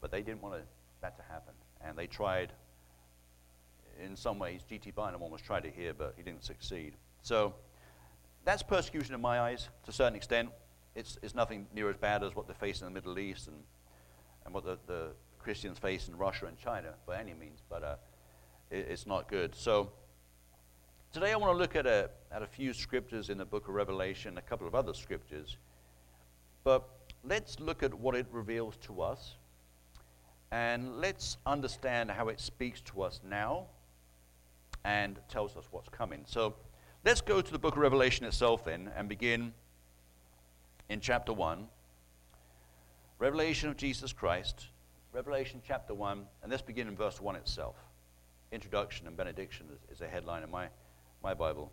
But 0.03 0.11
they 0.11 0.21
didn't 0.21 0.43
want 0.43 0.57
to, 0.57 0.63
that 1.01 1.17
to 1.17 1.23
happen, 1.23 1.55
and 1.81 1.97
they 1.97 2.07
tried. 2.07 2.53
In 4.05 4.17
some 4.17 4.39
ways, 4.39 4.65
G.T. 4.69 4.91
Bynum 4.91 5.23
almost 5.23 5.45
tried 5.45 5.65
it 5.65 5.73
here, 5.75 5.95
but 5.95 6.15
he 6.17 6.23
didn't 6.23 6.45
succeed. 6.45 6.95
So 7.23 7.55
that's 8.45 8.63
persecution 8.63 9.15
in 9.15 9.21
my 9.21 9.41
eyes, 9.41 9.69
to 9.85 9.91
a 9.91 9.93
certain 9.93 10.17
extent. 10.17 10.51
It's, 10.95 11.19
it's 11.23 11.35
nothing 11.35 11.67
near 11.75 11.91
as 11.91 11.97
bad 11.97 12.23
as 12.23 12.37
what 12.37 12.47
they 12.47 12.55
face 12.55 12.81
in 12.81 12.87
the 12.87 12.93
Middle 12.93 13.19
East 13.19 13.49
and, 13.49 13.57
and 14.45 14.55
what 14.55 14.65
the, 14.65 14.79
the 14.87 15.09
Christians 15.39 15.79
face 15.79 16.09
in 16.09 16.17
Russia 16.17 16.47
and 16.47 16.57
China 16.57 16.95
by 17.07 17.19
any 17.19 17.35
means, 17.35 17.61
but 17.69 17.83
uh, 17.83 17.97
it, 18.71 18.87
it's 18.91 19.07
not 19.07 19.29
good. 19.29 19.55
So 19.55 19.91
today 21.13 21.33
I 21.33 21.37
want 21.37 21.53
to 21.53 21.59
look 21.59 21.75
at 21.75 21.87
a, 21.87 22.11
at 22.31 22.43
a 22.43 22.47
few 22.47 22.73
scriptures 22.73 23.29
in 23.29 23.39
the 23.39 23.45
book 23.45 23.69
of 23.69 23.75
Revelation, 23.75 24.39
a 24.39 24.43
couple 24.43 24.67
of 24.67 24.75
other 24.75 24.95
scriptures. 24.95 25.57
But 26.63 26.89
let's 27.25 27.59
look 27.61 27.83
at 27.83 27.93
what 27.93 28.15
it 28.15 28.27
reveals 28.31 28.77
to 28.83 29.03
us, 29.03 29.37
and 30.53 31.01
let's 31.01 31.39
understand 31.45 32.11
how 32.11 32.29
it 32.29 32.41
speaks 32.41 32.81
to 32.83 33.03
us 33.03 33.21
now 33.29 33.67
and 34.85 35.19
tells 35.29 35.57
us 35.57 35.65
what's 35.71 35.89
coming. 35.89 36.23
So 36.27 36.55
let's 37.05 37.21
go 37.21 37.43
to 37.43 37.53
the 37.53 37.59
book 37.59 37.75
of 37.75 37.83
Revelation 37.83 38.25
itself 38.25 38.65
then 38.65 38.91
and 38.97 39.09
begin 39.11 39.53
in 40.89 41.01
chapter 41.01 41.35
1. 41.35 41.67
Revelation 43.19 43.69
of 43.69 43.77
Jesus 43.77 44.13
Christ, 44.13 44.69
Revelation 45.13 45.61
chapter 45.67 45.93
1, 45.93 46.25
and 46.43 46.51
let's 46.51 46.63
begin 46.63 46.89
in 46.89 46.97
verse 46.97 47.21
1 47.21 47.37
itself. 47.37 47.77
Introduction 48.53 49.07
and 49.07 49.17
benediction 49.17 49.67
is, 49.73 49.97
is 49.97 50.01
a 50.01 50.09
headline 50.09 50.43
in 50.43 50.51
my, 50.51 50.69
my 51.23 51.35
Bible. 51.35 51.71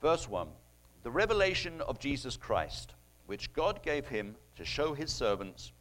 Verse 0.00 0.28
1 0.28 0.46
The 1.02 1.10
revelation 1.10 1.80
of 1.80 1.98
Jesus 1.98 2.36
Christ, 2.36 2.94
which 3.26 3.52
God 3.52 3.82
gave 3.82 4.06
him 4.06 4.36
to 4.56 4.64
show 4.64 4.94
his 4.94 5.12
servants 5.12 5.72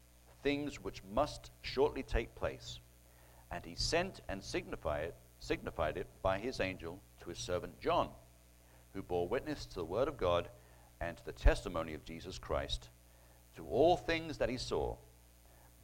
things 0.42 0.84
which 0.84 1.04
must 1.14 1.52
shortly 1.62 2.02
take 2.02 2.34
place. 2.34 2.80
And 3.52 3.64
he 3.64 3.76
sent 3.76 4.22
and 4.28 4.44
signified 4.44 5.06
it, 5.06 5.16
signified 5.40 5.98
it 5.98 6.08
by 6.24 6.40
his 6.40 6.60
angel 6.60 7.00
to 7.22 7.30
his 7.30 7.38
servant 7.38 7.80
John, 7.80 8.10
who 8.96 9.04
bore 9.04 9.28
witness 9.28 9.68
to 9.68 9.76
the 9.76 9.86
word 9.86 10.08
of 10.08 10.18
God 10.18 10.50
and 11.00 11.16
to 11.16 11.26
the 11.26 11.32
testimony 11.32 11.94
of 11.94 12.04
Jesus 12.04 12.40
Christ, 12.40 12.90
to 13.56 13.66
all 13.68 13.96
things 13.96 14.40
that 14.40 14.50
he 14.50 14.58
saw 14.58 14.96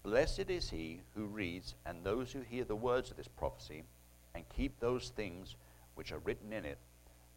Blessed 0.03 0.49
is 0.49 0.69
he 0.69 1.01
who 1.13 1.25
reads 1.25 1.75
and 1.85 2.03
those 2.03 2.31
who 2.31 2.41
hear 2.41 2.63
the 2.63 2.75
words 2.75 3.11
of 3.11 3.17
this 3.17 3.27
prophecy 3.27 3.83
and 4.33 4.43
keep 4.49 4.79
those 4.79 5.09
things 5.09 5.55
which 5.95 6.11
are 6.11 6.19
written 6.19 6.51
in 6.51 6.65
it, 6.65 6.79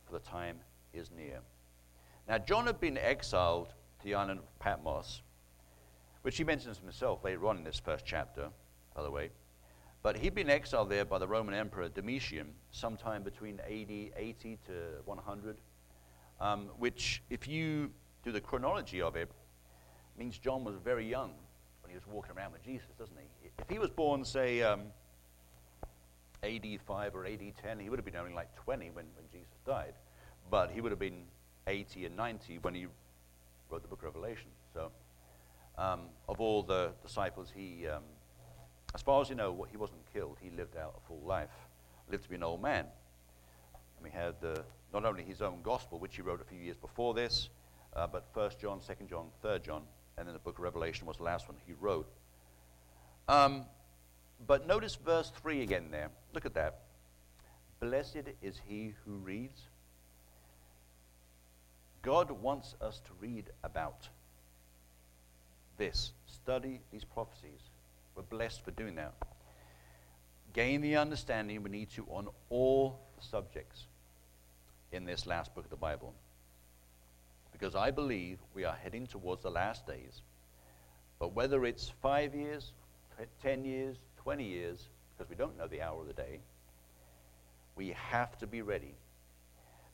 for 0.06 0.12
the 0.12 0.20
time 0.20 0.56
is 0.94 1.10
near. 1.10 1.40
Now, 2.26 2.38
John 2.38 2.66
had 2.66 2.80
been 2.80 2.96
exiled 2.96 3.68
to 3.98 4.04
the 4.04 4.14
island 4.14 4.40
of 4.40 4.58
Patmos, 4.60 5.20
which 6.22 6.38
he 6.38 6.44
mentions 6.44 6.78
himself 6.78 7.22
later 7.22 7.46
on 7.46 7.58
in 7.58 7.64
this 7.64 7.78
first 7.78 8.06
chapter, 8.06 8.48
by 8.96 9.02
the 9.02 9.10
way. 9.10 9.30
But 10.04 10.18
he'd 10.18 10.34
been 10.34 10.50
exiled 10.50 10.90
there 10.90 11.06
by 11.06 11.18
the 11.18 11.26
Roman 11.26 11.54
Emperor 11.54 11.88
Domitian 11.88 12.48
sometime 12.70 13.22
between 13.22 13.58
AD 13.60 14.12
80 14.14 14.58
to 14.66 14.72
100, 15.06 15.56
um, 16.42 16.66
which, 16.78 17.22
if 17.30 17.48
you 17.48 17.90
do 18.22 18.30
the 18.30 18.40
chronology 18.42 19.00
of 19.00 19.16
it, 19.16 19.30
means 20.18 20.36
John 20.36 20.62
was 20.62 20.76
very 20.84 21.08
young 21.08 21.30
when 21.80 21.88
he 21.88 21.94
was 21.94 22.06
walking 22.06 22.36
around 22.36 22.52
with 22.52 22.62
Jesus, 22.62 22.88
doesn't 22.98 23.16
he? 23.16 23.48
If 23.58 23.70
he 23.70 23.78
was 23.78 23.88
born, 23.88 24.26
say, 24.26 24.60
um, 24.60 24.82
AD 26.42 26.66
5 26.86 27.14
or 27.14 27.24
AD 27.24 27.40
10, 27.62 27.80
he 27.80 27.88
would 27.88 27.98
have 27.98 28.04
been 28.04 28.16
only 28.16 28.34
like 28.34 28.54
20 28.56 28.90
when, 28.90 29.06
when 29.16 29.24
Jesus 29.32 29.56
died. 29.64 29.94
But 30.50 30.70
he 30.70 30.82
would 30.82 30.92
have 30.92 30.98
been 30.98 31.22
80 31.66 32.04
and 32.04 32.14
90 32.14 32.58
when 32.58 32.74
he 32.74 32.88
wrote 33.70 33.80
the 33.80 33.88
book 33.88 34.00
of 34.00 34.14
Revelation. 34.14 34.50
So, 34.74 34.90
um, 35.78 36.00
of 36.28 36.42
all 36.42 36.62
the 36.62 36.92
disciples, 37.02 37.50
he, 37.56 37.88
um, 37.88 38.02
as 38.94 39.02
far 39.02 39.20
as 39.20 39.28
you 39.28 39.34
know, 39.34 39.66
he 39.70 39.76
wasn't 39.76 40.00
killed. 40.12 40.36
He 40.40 40.50
lived 40.50 40.76
out 40.76 40.94
a 40.96 41.06
full 41.08 41.20
life, 41.26 41.50
lived 42.10 42.24
to 42.24 42.28
be 42.28 42.36
an 42.36 42.44
old 42.44 42.62
man. 42.62 42.86
And 43.96 44.04
we 44.04 44.10
had 44.10 44.34
uh, 44.44 44.62
not 44.92 45.04
only 45.04 45.24
his 45.24 45.42
own 45.42 45.60
gospel, 45.62 45.98
which 45.98 46.16
he 46.16 46.22
wrote 46.22 46.40
a 46.40 46.44
few 46.44 46.58
years 46.58 46.76
before 46.76 47.12
this, 47.12 47.48
uh, 47.96 48.06
but 48.06 48.26
1 48.34 48.50
John, 48.60 48.80
2 48.80 49.06
John, 49.08 49.26
3 49.42 49.58
John, 49.58 49.82
and 50.16 50.26
then 50.28 50.32
the 50.32 50.38
book 50.38 50.58
of 50.58 50.64
Revelation 50.64 51.06
was 51.06 51.16
the 51.16 51.24
last 51.24 51.48
one 51.48 51.56
he 51.66 51.72
wrote. 51.80 52.08
Um, 53.28 53.64
but 54.46 54.66
notice 54.66 54.94
verse 54.94 55.32
3 55.42 55.62
again 55.62 55.88
there. 55.90 56.10
Look 56.32 56.46
at 56.46 56.54
that. 56.54 56.80
Blessed 57.80 58.28
is 58.42 58.60
he 58.66 58.94
who 59.04 59.16
reads. 59.16 59.62
God 62.02 62.30
wants 62.30 62.74
us 62.80 63.00
to 63.06 63.10
read 63.20 63.46
about 63.64 64.08
this, 65.78 66.12
study 66.26 66.80
these 66.92 67.04
prophecies. 67.04 67.70
We're 68.14 68.22
blessed 68.22 68.64
for 68.64 68.70
doing 68.70 68.94
that. 68.96 69.14
Gain 70.52 70.80
the 70.80 70.96
understanding 70.96 71.62
we 71.62 71.70
need 71.70 71.90
to 71.90 72.04
on 72.08 72.28
all 72.48 73.00
subjects 73.18 73.86
in 74.92 75.04
this 75.04 75.26
last 75.26 75.54
book 75.54 75.64
of 75.64 75.70
the 75.70 75.76
Bible 75.76 76.14
because 77.52 77.74
I 77.74 77.90
believe 77.90 78.38
we 78.52 78.64
are 78.64 78.74
heading 78.74 79.06
towards 79.06 79.42
the 79.42 79.50
last 79.50 79.86
days. 79.86 80.22
But 81.18 81.34
whether 81.34 81.64
it's 81.64 81.92
five 82.02 82.34
years, 82.34 82.72
10 83.42 83.64
years, 83.64 83.96
20 84.16 84.44
years, 84.44 84.88
because 85.16 85.30
we 85.30 85.36
don't 85.36 85.56
know 85.56 85.68
the 85.68 85.80
hour 85.80 86.00
of 86.00 86.08
the 86.08 86.12
day, 86.12 86.40
we 87.76 87.94
have 88.10 88.36
to 88.38 88.46
be 88.46 88.62
ready. 88.62 88.94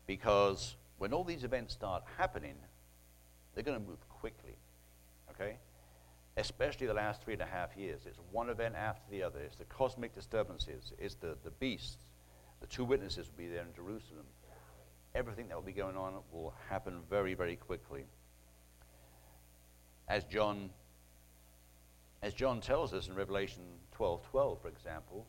Because 0.06 0.76
when 0.98 1.12
all 1.12 1.22
these 1.22 1.44
events 1.44 1.74
start 1.74 2.02
happening, 2.16 2.54
they're 3.54 3.62
going 3.64 3.80
to 3.80 3.86
move 3.86 4.08
quickly. 4.08 4.56
Okay? 5.30 5.56
Especially 6.36 6.86
the 6.86 6.94
last 6.94 7.22
three 7.22 7.34
and 7.34 7.42
a 7.42 7.46
half 7.46 7.76
years. 7.76 8.02
It's 8.06 8.20
one 8.30 8.48
event 8.48 8.74
after 8.76 9.02
the 9.10 9.22
other. 9.22 9.40
It's 9.40 9.56
the 9.56 9.64
cosmic 9.64 10.14
disturbances. 10.14 10.92
It's 10.98 11.14
the, 11.16 11.36
the 11.44 11.50
beasts. 11.50 11.98
The 12.60 12.66
two 12.66 12.84
witnesses 12.84 13.28
will 13.28 13.38
be 13.38 13.48
there 13.48 13.62
in 13.62 13.74
Jerusalem 13.74 14.26
everything 15.14 15.48
that 15.48 15.54
will 15.54 15.62
be 15.62 15.72
going 15.72 15.96
on 15.96 16.14
will 16.32 16.54
happen 16.68 17.00
very, 17.08 17.34
very 17.34 17.56
quickly. 17.56 18.04
As 20.08 20.24
John 20.24 20.70
as 22.22 22.34
John 22.34 22.60
tells 22.60 22.92
us 22.92 23.08
in 23.08 23.14
Revelation 23.14 23.62
12 23.92 24.22
12, 24.30 24.60
for 24.60 24.68
example, 24.68 25.26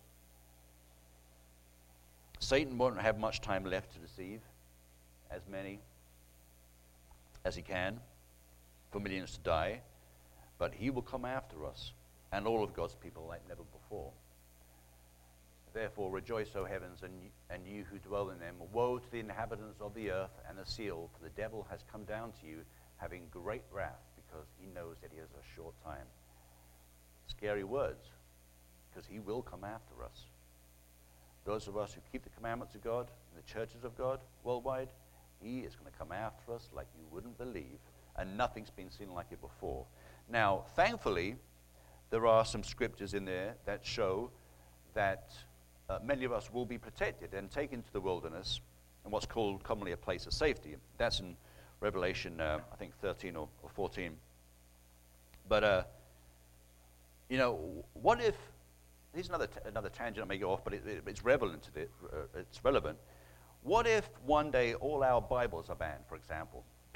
Satan 2.40 2.78
won't 2.78 3.00
have 3.00 3.18
much 3.18 3.40
time 3.40 3.64
left 3.66 3.94
to 3.94 4.00
deceive 4.00 4.42
as 5.30 5.42
many 5.50 5.80
as 7.46 7.56
he 7.56 7.62
can 7.62 8.00
for 8.92 9.00
millions 9.00 9.32
to 9.32 9.40
die, 9.40 9.82
but 10.62 10.76
he 10.76 10.92
will 10.92 11.02
come 11.02 11.26
after 11.26 11.66
us 11.66 11.92
and 12.32 12.46
all 12.46 12.64
of 12.64 12.72
God's 12.76 12.94
people 12.94 13.26
like 13.28 13.42
never 13.50 13.64
before. 13.64 14.12
Therefore, 15.74 16.12
rejoice, 16.12 16.50
O 16.56 16.66
heavens, 16.66 17.00
and, 17.02 17.14
and 17.50 17.66
you 17.66 17.84
who 17.90 17.98
dwell 17.98 18.30
in 18.30 18.38
them. 18.38 18.58
Woe 18.72 19.00
to 19.00 19.12
the 19.12 19.20
inhabitants 19.20 19.82
of 19.82 19.96
the 19.96 20.12
earth 20.12 20.38
and 20.48 20.56
the 20.56 20.66
seal, 20.66 21.10
for 21.18 21.24
the 21.24 21.32
devil 21.32 21.66
has 21.72 21.80
come 21.92 22.04
down 22.04 22.32
to 22.42 22.48
you, 22.48 22.58
having 22.98 23.24
great 23.32 23.64
wrath, 23.74 24.04
because 24.16 24.46
he 24.60 24.68
knows 24.68 24.98
that 25.02 25.10
he 25.12 25.18
has 25.18 25.30
a 25.30 25.56
short 25.56 25.74
time. 25.84 26.06
Scary 27.26 27.64
words, 27.64 28.06
because 28.92 29.10
he 29.10 29.18
will 29.20 29.42
come 29.42 29.64
after 29.64 30.04
us. 30.04 30.26
Those 31.44 31.68
of 31.68 31.76
us 31.76 31.92
who 31.92 32.02
keep 32.12 32.24
the 32.24 32.30
commandments 32.38 32.76
of 32.76 32.84
God, 32.84 33.10
in 33.32 33.42
the 33.42 33.52
churches 33.52 33.84
of 33.84 33.98
God 33.98 34.20
worldwide, 34.44 34.90
he 35.42 35.62
is 35.62 35.76
going 35.76 35.92
to 35.92 35.98
come 35.98 36.12
after 36.12 36.54
us 36.54 36.70
like 36.72 36.86
you 36.96 37.08
wouldn't 37.10 37.40
believe, 37.40 37.80
and 38.16 38.38
nothing's 38.38 38.70
been 38.70 38.92
seen 38.92 39.12
like 39.12 39.32
it 39.32 39.42
before. 39.42 39.88
Now, 40.30 40.66
thankfully, 40.76 41.36
there 42.10 42.28
are 42.28 42.46
some 42.46 42.64
scriptures 42.64 43.14
in 43.14 43.26
there 43.26 43.56
that 43.66 43.86
show 43.86 44.32
that 44.94 45.32
uh, 45.90 46.00
many 46.04 46.26
of 46.26 46.32
us 46.32 46.52
will 46.52 46.66
be 46.66 46.78
protected 46.78 47.34
and 47.34 47.50
taken 47.50 47.82
to 47.82 47.94
the 47.94 48.02
wilderness 48.02 48.62
in 49.06 49.12
what's 49.12 49.26
called 49.26 49.64
commonly 49.64 49.92
a 49.92 49.98
place 49.98 50.26
of 50.26 50.34
safety. 50.34 50.76
That's 50.98 51.20
in 51.20 51.36
Revelation, 51.80 52.40
uh, 52.40 52.60
I 52.72 52.76
think, 52.76 52.94
13 53.02 53.36
or, 53.36 53.48
or 53.64 53.70
14. 53.70 54.16
But, 55.50 55.64
uh, 55.64 55.84
you 57.30 57.38
know, 57.38 57.84
what 57.94 58.22
if, 58.22 58.36
here's 59.14 59.28
another, 59.30 59.48
t- 59.48 59.60
another 59.66 59.90
tangent 59.90 60.26
I 60.26 60.28
may 60.28 60.38
go 60.38 60.52
off, 60.52 60.64
but 60.64 60.74
it, 60.74 60.86
it, 60.86 61.04
it's 61.08 61.24
relevant 61.24 61.64
to 61.74 61.82
it, 61.82 61.92
uh, 62.14 62.40
it's 62.40 62.64
relevant. 62.64 62.98
What 63.64 63.88
if 63.88 64.10
one 64.26 64.52
day 64.52 64.76
all 64.76 65.04
our 65.04 65.22
Bibles 65.22 65.70
are 65.70 65.76
banned, 65.76 66.04
for 66.08 66.16
example? 66.16 66.64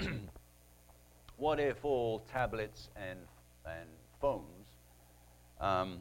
what 1.36 1.60
if 1.60 1.84
all 1.84 2.20
tablets 2.32 2.88
and, 2.96 3.18
and 3.66 3.88
phones 4.20 4.66
um, 5.60 5.98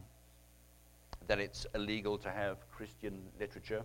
that 1.28 1.40
it's 1.40 1.66
illegal 1.76 2.18
to 2.18 2.30
have 2.30 2.58
Christian 2.72 3.22
literature 3.40 3.84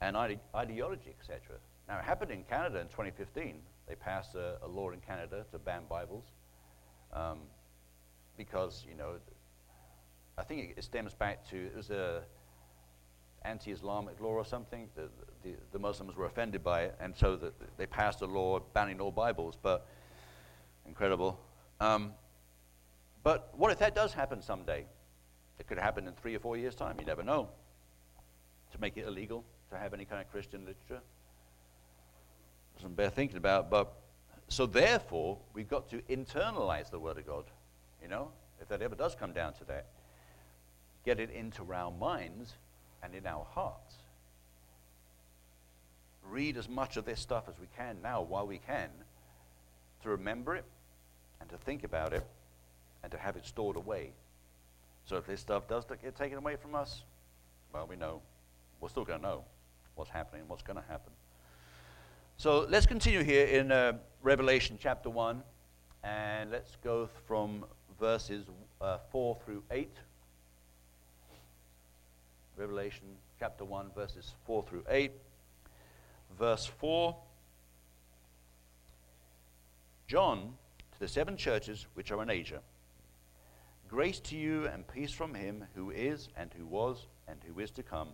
and 0.00 0.16
ide- 0.16 0.40
ideology, 0.54 1.14
etc. 1.18 1.56
Now, 1.88 1.98
it 1.98 2.04
happened 2.04 2.30
in 2.30 2.44
Canada 2.44 2.80
in 2.80 2.88
2015. 2.88 3.56
They 3.88 3.94
passed 3.94 4.34
a, 4.34 4.56
a 4.62 4.68
law 4.68 4.90
in 4.90 5.00
Canada 5.00 5.44
to 5.52 5.58
ban 5.58 5.82
Bibles 5.88 6.24
um, 7.12 7.38
because, 8.36 8.84
you 8.88 8.94
know, 8.94 9.14
I 10.36 10.42
think 10.42 10.74
it, 10.76 10.84
stems 10.84 11.14
back 11.14 11.48
to 11.50 11.56
it 11.56 11.76
was 11.76 11.90
a 11.90 12.22
anti-Islamic 13.44 14.20
law 14.20 14.30
or 14.30 14.44
something. 14.44 14.88
The, 14.94 15.08
the, 15.42 15.56
the, 15.72 15.78
Muslims 15.78 16.16
were 16.16 16.26
offended 16.26 16.62
by 16.62 16.82
it, 16.82 16.96
and 17.00 17.16
so 17.16 17.34
the, 17.34 17.52
they 17.76 17.86
passed 17.86 18.20
a 18.22 18.26
law 18.26 18.60
banning 18.72 19.00
all 19.00 19.10
Bibles. 19.10 19.58
But 19.60 19.86
incredible. 20.88 21.38
Um, 21.80 22.12
but 23.22 23.50
what 23.56 23.70
if 23.70 23.78
that 23.78 23.94
does 23.94 24.12
happen 24.12 24.42
someday? 24.42 24.86
It 25.58 25.66
could 25.66 25.78
happen 25.78 26.06
in 26.08 26.14
three 26.14 26.34
or 26.34 26.38
four 26.38 26.56
years' 26.56 26.74
time. 26.74 26.96
You 26.98 27.06
never 27.06 27.22
know. 27.22 27.50
To 28.72 28.80
make 28.80 28.96
it 28.96 29.06
illegal 29.06 29.44
to 29.70 29.76
have 29.76 29.94
any 29.94 30.04
kind 30.04 30.20
of 30.20 30.30
Christian 30.30 30.60
literature. 30.60 31.02
Doesn't 32.76 32.96
bear 32.96 33.10
thinking 33.10 33.36
about. 33.36 33.70
But 33.70 33.92
so 34.48 34.66
therefore, 34.66 35.38
we've 35.52 35.68
got 35.68 35.90
to 35.90 35.98
internalize 36.02 36.90
the 36.90 36.98
Word 36.98 37.18
of 37.18 37.26
God. 37.26 37.44
You 38.02 38.08
know, 38.08 38.30
if 38.60 38.68
that 38.68 38.82
ever 38.82 38.94
does 38.94 39.14
come 39.14 39.32
down 39.32 39.52
to 39.54 39.64
that, 39.64 39.86
get 41.04 41.20
it 41.20 41.30
into 41.30 41.70
our 41.72 41.90
minds 41.90 42.54
and 43.02 43.14
in 43.14 43.26
our 43.26 43.44
hearts. 43.44 43.96
Read 46.22 46.56
as 46.56 46.68
much 46.68 46.96
of 46.96 47.04
this 47.04 47.20
stuff 47.20 47.44
as 47.48 47.58
we 47.58 47.66
can 47.76 47.96
now 48.02 48.22
while 48.22 48.46
we 48.46 48.58
can 48.58 48.90
to 50.02 50.10
remember 50.10 50.54
it 50.54 50.64
and 51.40 51.48
to 51.50 51.56
think 51.58 51.84
about 51.84 52.12
it 52.12 52.26
and 53.02 53.12
to 53.12 53.18
have 53.18 53.36
it 53.36 53.46
stored 53.46 53.76
away 53.76 54.12
so 55.08 55.16
if 55.16 55.26
this 55.26 55.40
stuff 55.40 55.66
does 55.66 55.86
get 56.02 56.14
taken 56.16 56.36
away 56.36 56.56
from 56.56 56.74
us, 56.74 57.02
well, 57.72 57.86
we 57.88 57.96
know. 57.96 58.20
We're 58.78 58.90
still 58.90 59.06
going 59.06 59.20
to 59.20 59.26
know 59.26 59.44
what's 59.94 60.10
happening, 60.10 60.42
and 60.42 60.50
what's 60.50 60.62
going 60.62 60.76
to 60.76 60.84
happen. 60.86 61.12
So 62.36 62.66
let's 62.68 62.84
continue 62.84 63.24
here 63.24 63.46
in 63.46 63.72
uh, 63.72 63.94
Revelation 64.22 64.76
chapter 64.78 65.08
1, 65.08 65.42
and 66.04 66.50
let's 66.50 66.76
go 66.84 67.08
from 67.26 67.64
verses 67.98 68.44
uh, 68.82 68.98
4 69.10 69.38
through 69.46 69.62
8. 69.70 69.88
Revelation 72.58 73.06
chapter 73.38 73.64
1, 73.64 73.92
verses 73.96 74.34
4 74.44 74.62
through 74.68 74.84
8. 74.90 75.10
Verse 76.38 76.66
4 76.66 77.16
John, 80.06 80.52
to 80.98 81.04
the 81.04 81.08
seven 81.08 81.36
churches 81.36 81.86
which 81.94 82.10
are 82.10 82.22
in 82.22 82.30
Asia, 82.30 82.60
Grace 83.88 84.20
to 84.20 84.36
you 84.36 84.66
and 84.66 84.86
peace 84.86 85.12
from 85.12 85.32
him 85.32 85.64
who 85.74 85.90
is, 85.90 86.28
and 86.36 86.52
who 86.58 86.66
was, 86.66 87.06
and 87.26 87.38
who 87.46 87.58
is 87.58 87.70
to 87.70 87.82
come, 87.82 88.08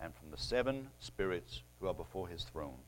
and 0.00 0.12
from 0.12 0.32
the 0.32 0.36
seven 0.36 0.88
spirits 0.98 1.62
who 1.78 1.86
are 1.86 1.94
before 1.94 2.26
his 2.26 2.42
throne. 2.42 2.78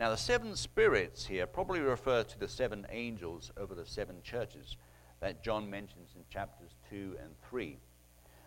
Now, 0.00 0.10
the 0.10 0.16
seven 0.16 0.56
spirits 0.56 1.26
here 1.26 1.46
probably 1.46 1.78
refer 1.78 2.24
to 2.24 2.38
the 2.38 2.48
seven 2.48 2.86
angels 2.90 3.52
over 3.56 3.74
the 3.74 3.86
seven 3.86 4.16
churches 4.22 4.76
that 5.20 5.44
John 5.44 5.70
mentions 5.70 6.10
in 6.16 6.22
chapters 6.28 6.70
2 6.90 7.16
and 7.22 7.30
3. 7.48 7.78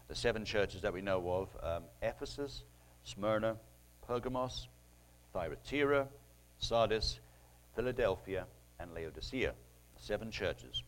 The 0.09 0.15
seven 0.15 0.43
churches 0.43 0.81
that 0.81 0.93
we 0.93 1.01
know 1.01 1.29
of 1.29 1.49
um, 1.63 1.83
Ephesus, 2.01 2.63
Smyrna, 3.03 3.55
Pergamos, 4.05 4.67
Thyatira, 5.33 6.07
Sardis, 6.61 7.19
Philadelphia, 7.75 8.45
and 8.79 8.93
Laodicea, 8.93 9.53
seven 9.97 10.31
churches. 10.31 10.83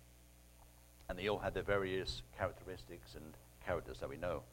And 1.10 1.20
they 1.20 1.28
all 1.28 1.40
had 1.40 1.54
their 1.54 1.64
various 1.64 2.22
characteristics 2.38 3.16
and 3.16 3.26
characters 3.66 4.00
that 4.00 4.10
we 4.10 4.18
know. 4.18 4.44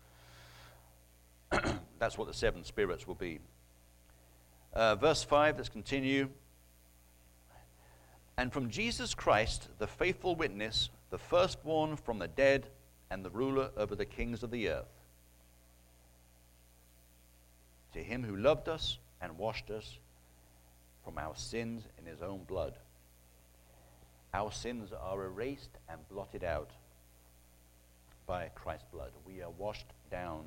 That's 1.98 2.18
what 2.18 2.26
the 2.26 2.35
seven 2.35 2.64
spirits 2.64 3.06
will 3.06 3.14
be. 3.14 3.38
Uh, 4.72 4.96
verse 4.96 5.22
5, 5.22 5.56
let's 5.56 5.68
continue. 5.68 6.28
And 8.37 8.52
from 8.52 8.70
Jesus 8.70 9.14
Christ, 9.14 9.68
the 9.78 9.87
faithful 9.87 10.35
witness, 10.35 10.90
the 11.11 11.18
firstborn 11.18 11.96
from 11.96 12.18
the 12.18 12.28
dead, 12.28 12.68
and 13.11 13.24
the 13.24 13.30
ruler 13.30 13.70
over 13.76 13.94
the 13.94 14.04
kings 14.04 14.42
of 14.42 14.50
the 14.50 14.68
earth. 14.70 14.88
To 17.92 17.98
him 17.98 18.22
who 18.22 18.37
loved 18.37 18.68
us 18.68 18.98
and 19.20 19.37
washed 19.37 19.70
us 19.70 19.98
from 21.04 21.18
our 21.18 21.34
sins 21.36 21.84
in 21.98 22.06
his 22.06 22.22
own 22.22 22.44
blood 22.44 22.74
our 24.32 24.52
sins 24.52 24.92
are 24.92 25.24
erased 25.24 25.70
and 25.88 26.08
blotted 26.08 26.44
out 26.44 26.70
by 28.26 28.48
Christ's 28.54 28.86
blood. 28.92 29.10
We 29.26 29.42
are 29.42 29.50
washed 29.50 29.92
down 30.10 30.44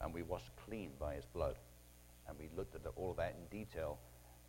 and 0.00 0.12
we 0.12 0.22
washed 0.22 0.50
clean 0.66 0.90
by 1.00 1.14
his 1.14 1.24
blood. 1.24 1.56
And 2.28 2.38
we 2.38 2.48
looked 2.56 2.74
at 2.74 2.82
all 2.96 3.12
of 3.12 3.16
that 3.16 3.34
in 3.38 3.58
detail 3.58 3.98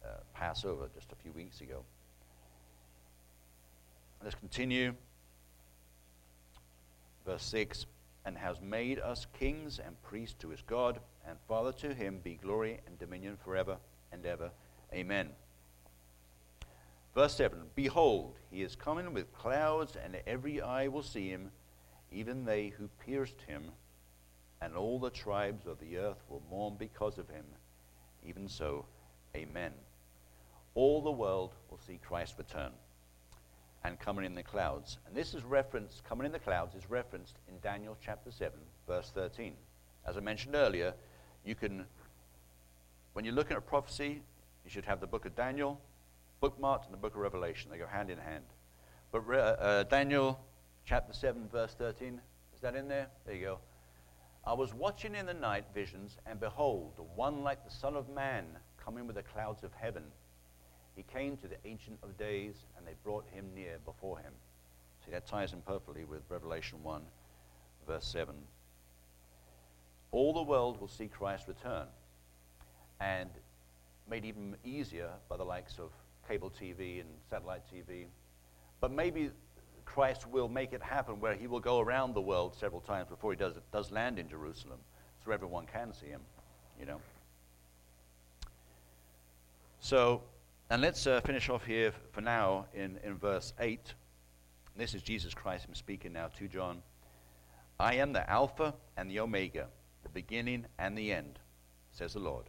uh, 0.03 0.19
Passover 0.33 0.89
just 0.93 1.11
a 1.11 1.15
few 1.15 1.31
weeks 1.31 1.61
ago. 1.61 1.83
Let's 4.21 4.35
continue. 4.35 4.93
Verse 7.25 7.43
6 7.43 7.85
And 8.25 8.37
has 8.37 8.59
made 8.59 8.99
us 8.99 9.25
kings 9.39 9.79
and 9.79 10.01
priests 10.03 10.35
to 10.39 10.49
his 10.49 10.61
God, 10.61 10.99
and 11.27 11.37
Father 11.47 11.71
to 11.73 11.93
him 11.93 12.19
be 12.23 12.35
glory 12.35 12.81
and 12.85 12.99
dominion 12.99 13.37
forever 13.43 13.77
and 14.11 14.25
ever. 14.25 14.51
Amen. 14.93 15.29
Verse 17.15 17.35
7 17.35 17.57
Behold, 17.75 18.35
he 18.51 18.61
is 18.61 18.75
coming 18.75 19.13
with 19.13 19.33
clouds, 19.33 19.95
and 20.03 20.17
every 20.27 20.61
eye 20.61 20.87
will 20.87 21.03
see 21.03 21.29
him, 21.29 21.51
even 22.11 22.45
they 22.45 22.69
who 22.69 22.87
pierced 23.05 23.41
him, 23.47 23.63
and 24.61 24.75
all 24.75 24.99
the 24.99 25.09
tribes 25.09 25.65
of 25.65 25.79
the 25.79 25.97
earth 25.97 26.23
will 26.29 26.43
mourn 26.49 26.75
because 26.77 27.17
of 27.17 27.29
him. 27.29 27.45
Even 28.25 28.47
so, 28.47 28.85
amen. 29.35 29.73
All 30.75 31.01
the 31.01 31.11
world 31.11 31.53
will 31.69 31.79
see 31.85 31.99
Christ 32.01 32.35
return 32.37 32.71
and 33.83 33.99
coming 33.99 34.25
in 34.25 34.35
the 34.35 34.43
clouds. 34.43 34.97
And 35.05 35.15
this 35.15 35.33
is 35.33 35.43
referenced, 35.43 36.03
coming 36.05 36.25
in 36.25 36.31
the 36.31 36.39
clouds 36.39 36.75
is 36.75 36.89
referenced 36.89 37.35
in 37.49 37.55
Daniel 37.61 37.97
chapter 38.03 38.31
7, 38.31 38.57
verse 38.87 39.11
13. 39.13 39.53
As 40.07 40.17
I 40.17 40.19
mentioned 40.21 40.55
earlier, 40.55 40.93
you 41.45 41.55
can, 41.55 41.85
when 43.13 43.25
you're 43.25 43.33
looking 43.33 43.57
at 43.57 43.65
prophecy, 43.65 44.21
you 44.63 44.69
should 44.69 44.85
have 44.85 44.99
the 44.99 45.07
book 45.07 45.25
of 45.25 45.35
Daniel, 45.35 45.79
bookmarked 46.41 46.85
and 46.85 46.93
the 46.93 46.97
book 46.97 47.15
of 47.15 47.21
Revelation. 47.21 47.71
They 47.71 47.77
go 47.77 47.87
hand 47.87 48.09
in 48.09 48.17
hand. 48.17 48.45
But 49.11 49.23
uh, 49.29 49.33
uh, 49.33 49.83
Daniel 49.83 50.39
chapter 50.85 51.13
7, 51.13 51.47
verse 51.51 51.73
13, 51.77 52.19
is 52.55 52.61
that 52.61 52.75
in 52.75 52.87
there? 52.87 53.07
There 53.25 53.35
you 53.35 53.45
go. 53.45 53.59
I 54.45 54.53
was 54.53 54.73
watching 54.73 55.15
in 55.15 55.25
the 55.25 55.33
night 55.33 55.65
visions, 55.73 56.17
and 56.25 56.39
behold, 56.39 56.93
one 57.15 57.43
like 57.43 57.63
the 57.63 57.71
Son 57.71 57.95
of 57.95 58.09
Man 58.09 58.45
coming 58.83 59.07
with 59.07 59.15
the 59.15 59.23
clouds 59.23 59.63
of 59.63 59.71
heaven. 59.73 60.03
He 60.95 61.03
came 61.03 61.37
to 61.37 61.47
the 61.47 61.55
Ancient 61.65 61.97
of 62.03 62.17
Days, 62.17 62.55
and 62.77 62.85
they 62.85 62.93
brought 63.03 63.25
him 63.31 63.45
near 63.55 63.77
before 63.85 64.19
him. 64.19 64.33
See, 65.05 65.11
that 65.11 65.27
ties 65.27 65.53
in 65.53 65.61
perfectly 65.61 66.03
with 66.03 66.21
Revelation 66.29 66.83
1, 66.83 67.01
verse 67.87 68.05
7. 68.05 68.35
All 70.11 70.33
the 70.33 70.43
world 70.43 70.79
will 70.79 70.87
see 70.87 71.07
Christ 71.07 71.47
return, 71.47 71.87
and 72.99 73.29
made 74.09 74.25
even 74.25 74.55
easier 74.63 75.09
by 75.29 75.37
the 75.37 75.43
likes 75.43 75.79
of 75.79 75.91
cable 76.27 76.51
TV 76.51 77.01
and 77.01 77.09
satellite 77.29 77.63
TV. 77.73 78.05
But 78.79 78.91
maybe 78.91 79.31
Christ 79.85 80.27
will 80.27 80.47
make 80.47 80.73
it 80.73 80.81
happen 80.81 81.19
where 81.19 81.35
he 81.35 81.47
will 81.47 81.59
go 81.59 81.79
around 81.79 82.13
the 82.13 82.21
world 82.21 82.55
several 82.55 82.81
times 82.81 83.09
before 83.09 83.31
he 83.31 83.37
does, 83.37 83.55
does 83.71 83.91
land 83.91 84.19
in 84.19 84.27
Jerusalem, 84.27 84.79
so 85.23 85.31
everyone 85.31 85.65
can 85.65 85.93
see 85.93 86.07
him, 86.07 86.21
you 86.79 86.85
know. 86.85 86.99
So, 89.79 90.21
and 90.69 90.81
let's 90.81 91.05
uh, 91.05 91.21
finish 91.21 91.49
off 91.49 91.65
here 91.65 91.89
f- 91.89 91.99
for 92.11 92.21
now 92.21 92.65
in, 92.73 92.99
in 93.03 93.17
verse 93.17 93.53
8. 93.59 93.93
This 94.77 94.93
is 94.93 95.03
Jesus 95.03 95.33
Christ 95.33 95.65
I'm 95.67 95.75
speaking 95.75 96.13
now 96.13 96.27
to 96.39 96.47
John. 96.47 96.81
I 97.79 97.95
am 97.95 98.13
the 98.13 98.27
Alpha 98.29 98.73
and 98.95 99.09
the 99.09 99.19
Omega, 99.19 99.67
the 100.03 100.09
beginning 100.09 100.65
and 100.79 100.97
the 100.97 101.11
end, 101.11 101.39
says 101.91 102.13
the 102.13 102.19
Lord, 102.19 102.45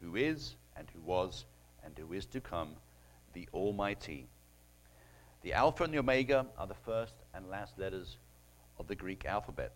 who 0.00 0.16
is 0.16 0.56
and 0.76 0.88
who 0.94 1.00
was 1.00 1.44
and 1.84 1.96
who 1.98 2.12
is 2.12 2.26
to 2.26 2.40
come, 2.40 2.70
the 3.32 3.48
Almighty. 3.52 4.26
The 5.42 5.52
Alpha 5.52 5.84
and 5.84 5.92
the 5.92 5.98
Omega 5.98 6.46
are 6.56 6.66
the 6.66 6.74
first 6.74 7.14
and 7.34 7.48
last 7.48 7.78
letters 7.78 8.16
of 8.78 8.86
the 8.86 8.94
Greek 8.94 9.24
alphabet. 9.24 9.72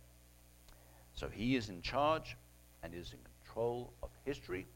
So 1.15 1.29
he 1.29 1.57
is 1.57 1.69
in 1.69 1.83
charge 1.83 2.37
and 2.83 2.95
is 2.95 3.13
in 3.13 3.19
control 3.45 3.93
of 4.03 4.11
history 4.25 4.67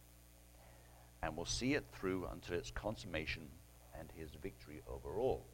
and 1.22 1.36
will 1.36 1.44
see 1.44 1.74
it 1.74 1.84
through 1.92 2.26
until 2.32 2.56
its 2.56 2.70
consummation 2.70 3.42
and 3.98 4.08
his 4.16 4.30
victory 4.42 4.80
over 4.88 5.18
all. 5.18 5.44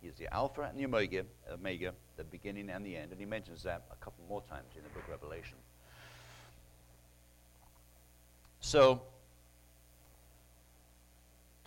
He 0.00 0.08
is 0.08 0.14
the 0.14 0.32
Alpha 0.32 0.62
and 0.62 0.78
the 0.78 0.84
Omega, 0.84 1.24
Omega, 1.50 1.92
the 2.16 2.24
beginning 2.24 2.70
and 2.70 2.84
the 2.84 2.96
end, 2.96 3.10
and 3.10 3.20
he 3.20 3.26
mentions 3.26 3.62
that 3.64 3.84
a 3.90 3.96
couple 3.96 4.24
more 4.28 4.42
times 4.42 4.74
in 4.76 4.82
the 4.82 4.88
book 4.90 5.04
of 5.04 5.10
Revelation. 5.10 5.56
So, 8.60 9.02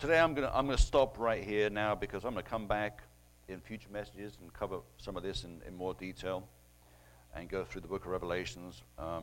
today 0.02 0.18
I'm 0.18 0.34
going 0.34 0.48
to 0.48 0.52
I'm 0.52 0.66
to 0.66 0.76
stop 0.76 1.16
right 1.16 1.44
here 1.44 1.70
now 1.70 1.94
because 1.94 2.24
I'm 2.24 2.32
going 2.32 2.42
to 2.42 2.50
come 2.50 2.66
back 2.66 3.02
in 3.46 3.60
future 3.60 3.88
messages 3.92 4.36
and 4.40 4.52
cover 4.52 4.78
some 4.98 5.16
of 5.16 5.22
this 5.22 5.44
in, 5.44 5.62
in 5.64 5.76
more 5.76 5.94
detail 5.94 6.42
and 7.36 7.48
go 7.48 7.62
through 7.62 7.82
the 7.82 7.86
book 7.86 8.04
of 8.04 8.10
Revelations 8.10 8.82
um, 8.98 9.22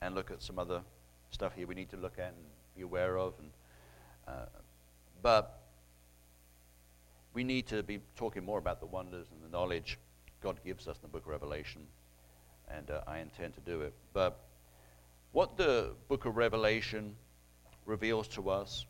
and 0.00 0.14
look 0.14 0.30
at 0.30 0.42
some 0.42 0.60
other 0.60 0.82
stuff 1.32 1.56
here 1.56 1.66
we 1.66 1.74
need 1.74 1.90
to 1.90 1.96
look 1.96 2.20
at 2.20 2.28
and 2.28 2.44
be 2.76 2.82
aware 2.82 3.18
of. 3.18 3.34
And, 3.40 3.50
uh, 4.28 4.46
but 5.22 5.58
we 7.34 7.42
need 7.42 7.66
to 7.66 7.82
be 7.82 7.98
talking 8.14 8.44
more 8.44 8.60
about 8.60 8.78
the 8.78 8.86
wonders 8.86 9.26
and 9.32 9.42
the 9.42 9.48
knowledge 9.48 9.98
God 10.40 10.60
gives 10.64 10.86
us 10.86 10.98
in 10.98 11.02
the 11.02 11.08
book 11.08 11.22
of 11.22 11.30
Revelation, 11.32 11.82
and 12.68 12.92
uh, 12.92 13.00
I 13.08 13.18
intend 13.18 13.54
to 13.54 13.60
do 13.60 13.80
it. 13.80 13.92
But 14.12 14.38
what 15.32 15.56
the 15.56 15.94
book 16.06 16.26
of 16.26 16.36
Revelation 16.36 17.16
reveals 17.86 18.28
to 18.28 18.50
us 18.50 18.86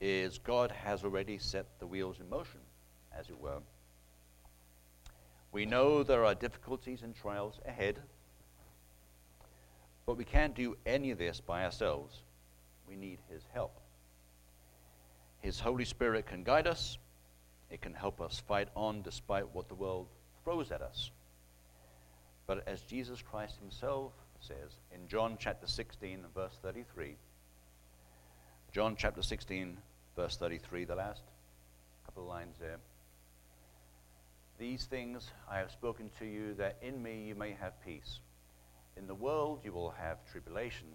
is 0.00 0.38
God 0.38 0.70
has 0.70 1.04
already 1.04 1.38
set 1.38 1.66
the 1.78 1.86
wheels 1.86 2.20
in 2.20 2.28
motion, 2.28 2.60
as 3.16 3.28
it 3.28 3.40
were. 3.40 3.60
We 5.50 5.66
know 5.66 6.02
there 6.02 6.24
are 6.24 6.34
difficulties 6.34 7.02
and 7.02 7.14
trials 7.14 7.58
ahead, 7.64 7.98
but 10.06 10.16
we 10.16 10.24
can't 10.24 10.54
do 10.54 10.76
any 10.86 11.10
of 11.10 11.18
this 11.18 11.40
by 11.40 11.64
ourselves. 11.64 12.22
We 12.88 12.96
need 12.96 13.18
His 13.30 13.42
help. 13.52 13.80
His 15.40 15.60
Holy 15.60 15.84
Spirit 15.84 16.26
can 16.26 16.42
guide 16.42 16.66
us, 16.66 16.98
it 17.70 17.80
can 17.80 17.94
help 17.94 18.20
us 18.20 18.42
fight 18.46 18.68
on 18.74 19.02
despite 19.02 19.54
what 19.54 19.68
the 19.68 19.74
world 19.74 20.06
throws 20.44 20.70
at 20.70 20.82
us. 20.82 21.10
But 22.46 22.66
as 22.66 22.80
Jesus 22.82 23.22
Christ 23.22 23.56
Himself 23.60 24.12
says 24.40 24.78
in 24.94 25.06
John 25.08 25.36
chapter 25.38 25.66
16 25.66 26.24
and 26.24 26.34
verse 26.34 26.58
33, 26.62 27.16
John 28.70 28.96
chapter 28.98 29.22
16, 29.22 29.78
verse 30.14 30.36
33, 30.36 30.84
the 30.84 30.94
last 30.94 31.22
couple 32.04 32.24
of 32.24 32.28
lines 32.28 32.56
there. 32.60 32.76
These 34.58 34.84
things 34.84 35.30
I 35.50 35.56
have 35.56 35.70
spoken 35.70 36.10
to 36.18 36.26
you, 36.26 36.52
that 36.54 36.76
in 36.82 37.02
me 37.02 37.24
you 37.28 37.34
may 37.34 37.56
have 37.58 37.82
peace. 37.82 38.20
In 38.98 39.06
the 39.06 39.14
world 39.14 39.60
you 39.64 39.72
will 39.72 39.94
have 39.98 40.18
tribulation, 40.30 40.88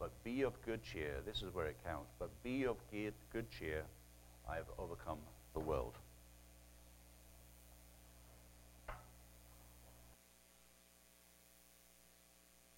but 0.00 0.10
be 0.24 0.42
of 0.42 0.60
good 0.62 0.82
cheer. 0.82 1.20
This 1.24 1.42
is 1.42 1.54
where 1.54 1.66
it 1.66 1.76
counts. 1.86 2.10
But 2.18 2.30
be 2.42 2.64
of 2.64 2.76
good 2.90 3.46
cheer. 3.56 3.84
I 4.50 4.56
have 4.56 4.66
overcome 4.76 5.18
the 5.54 5.60
world. 5.60 5.94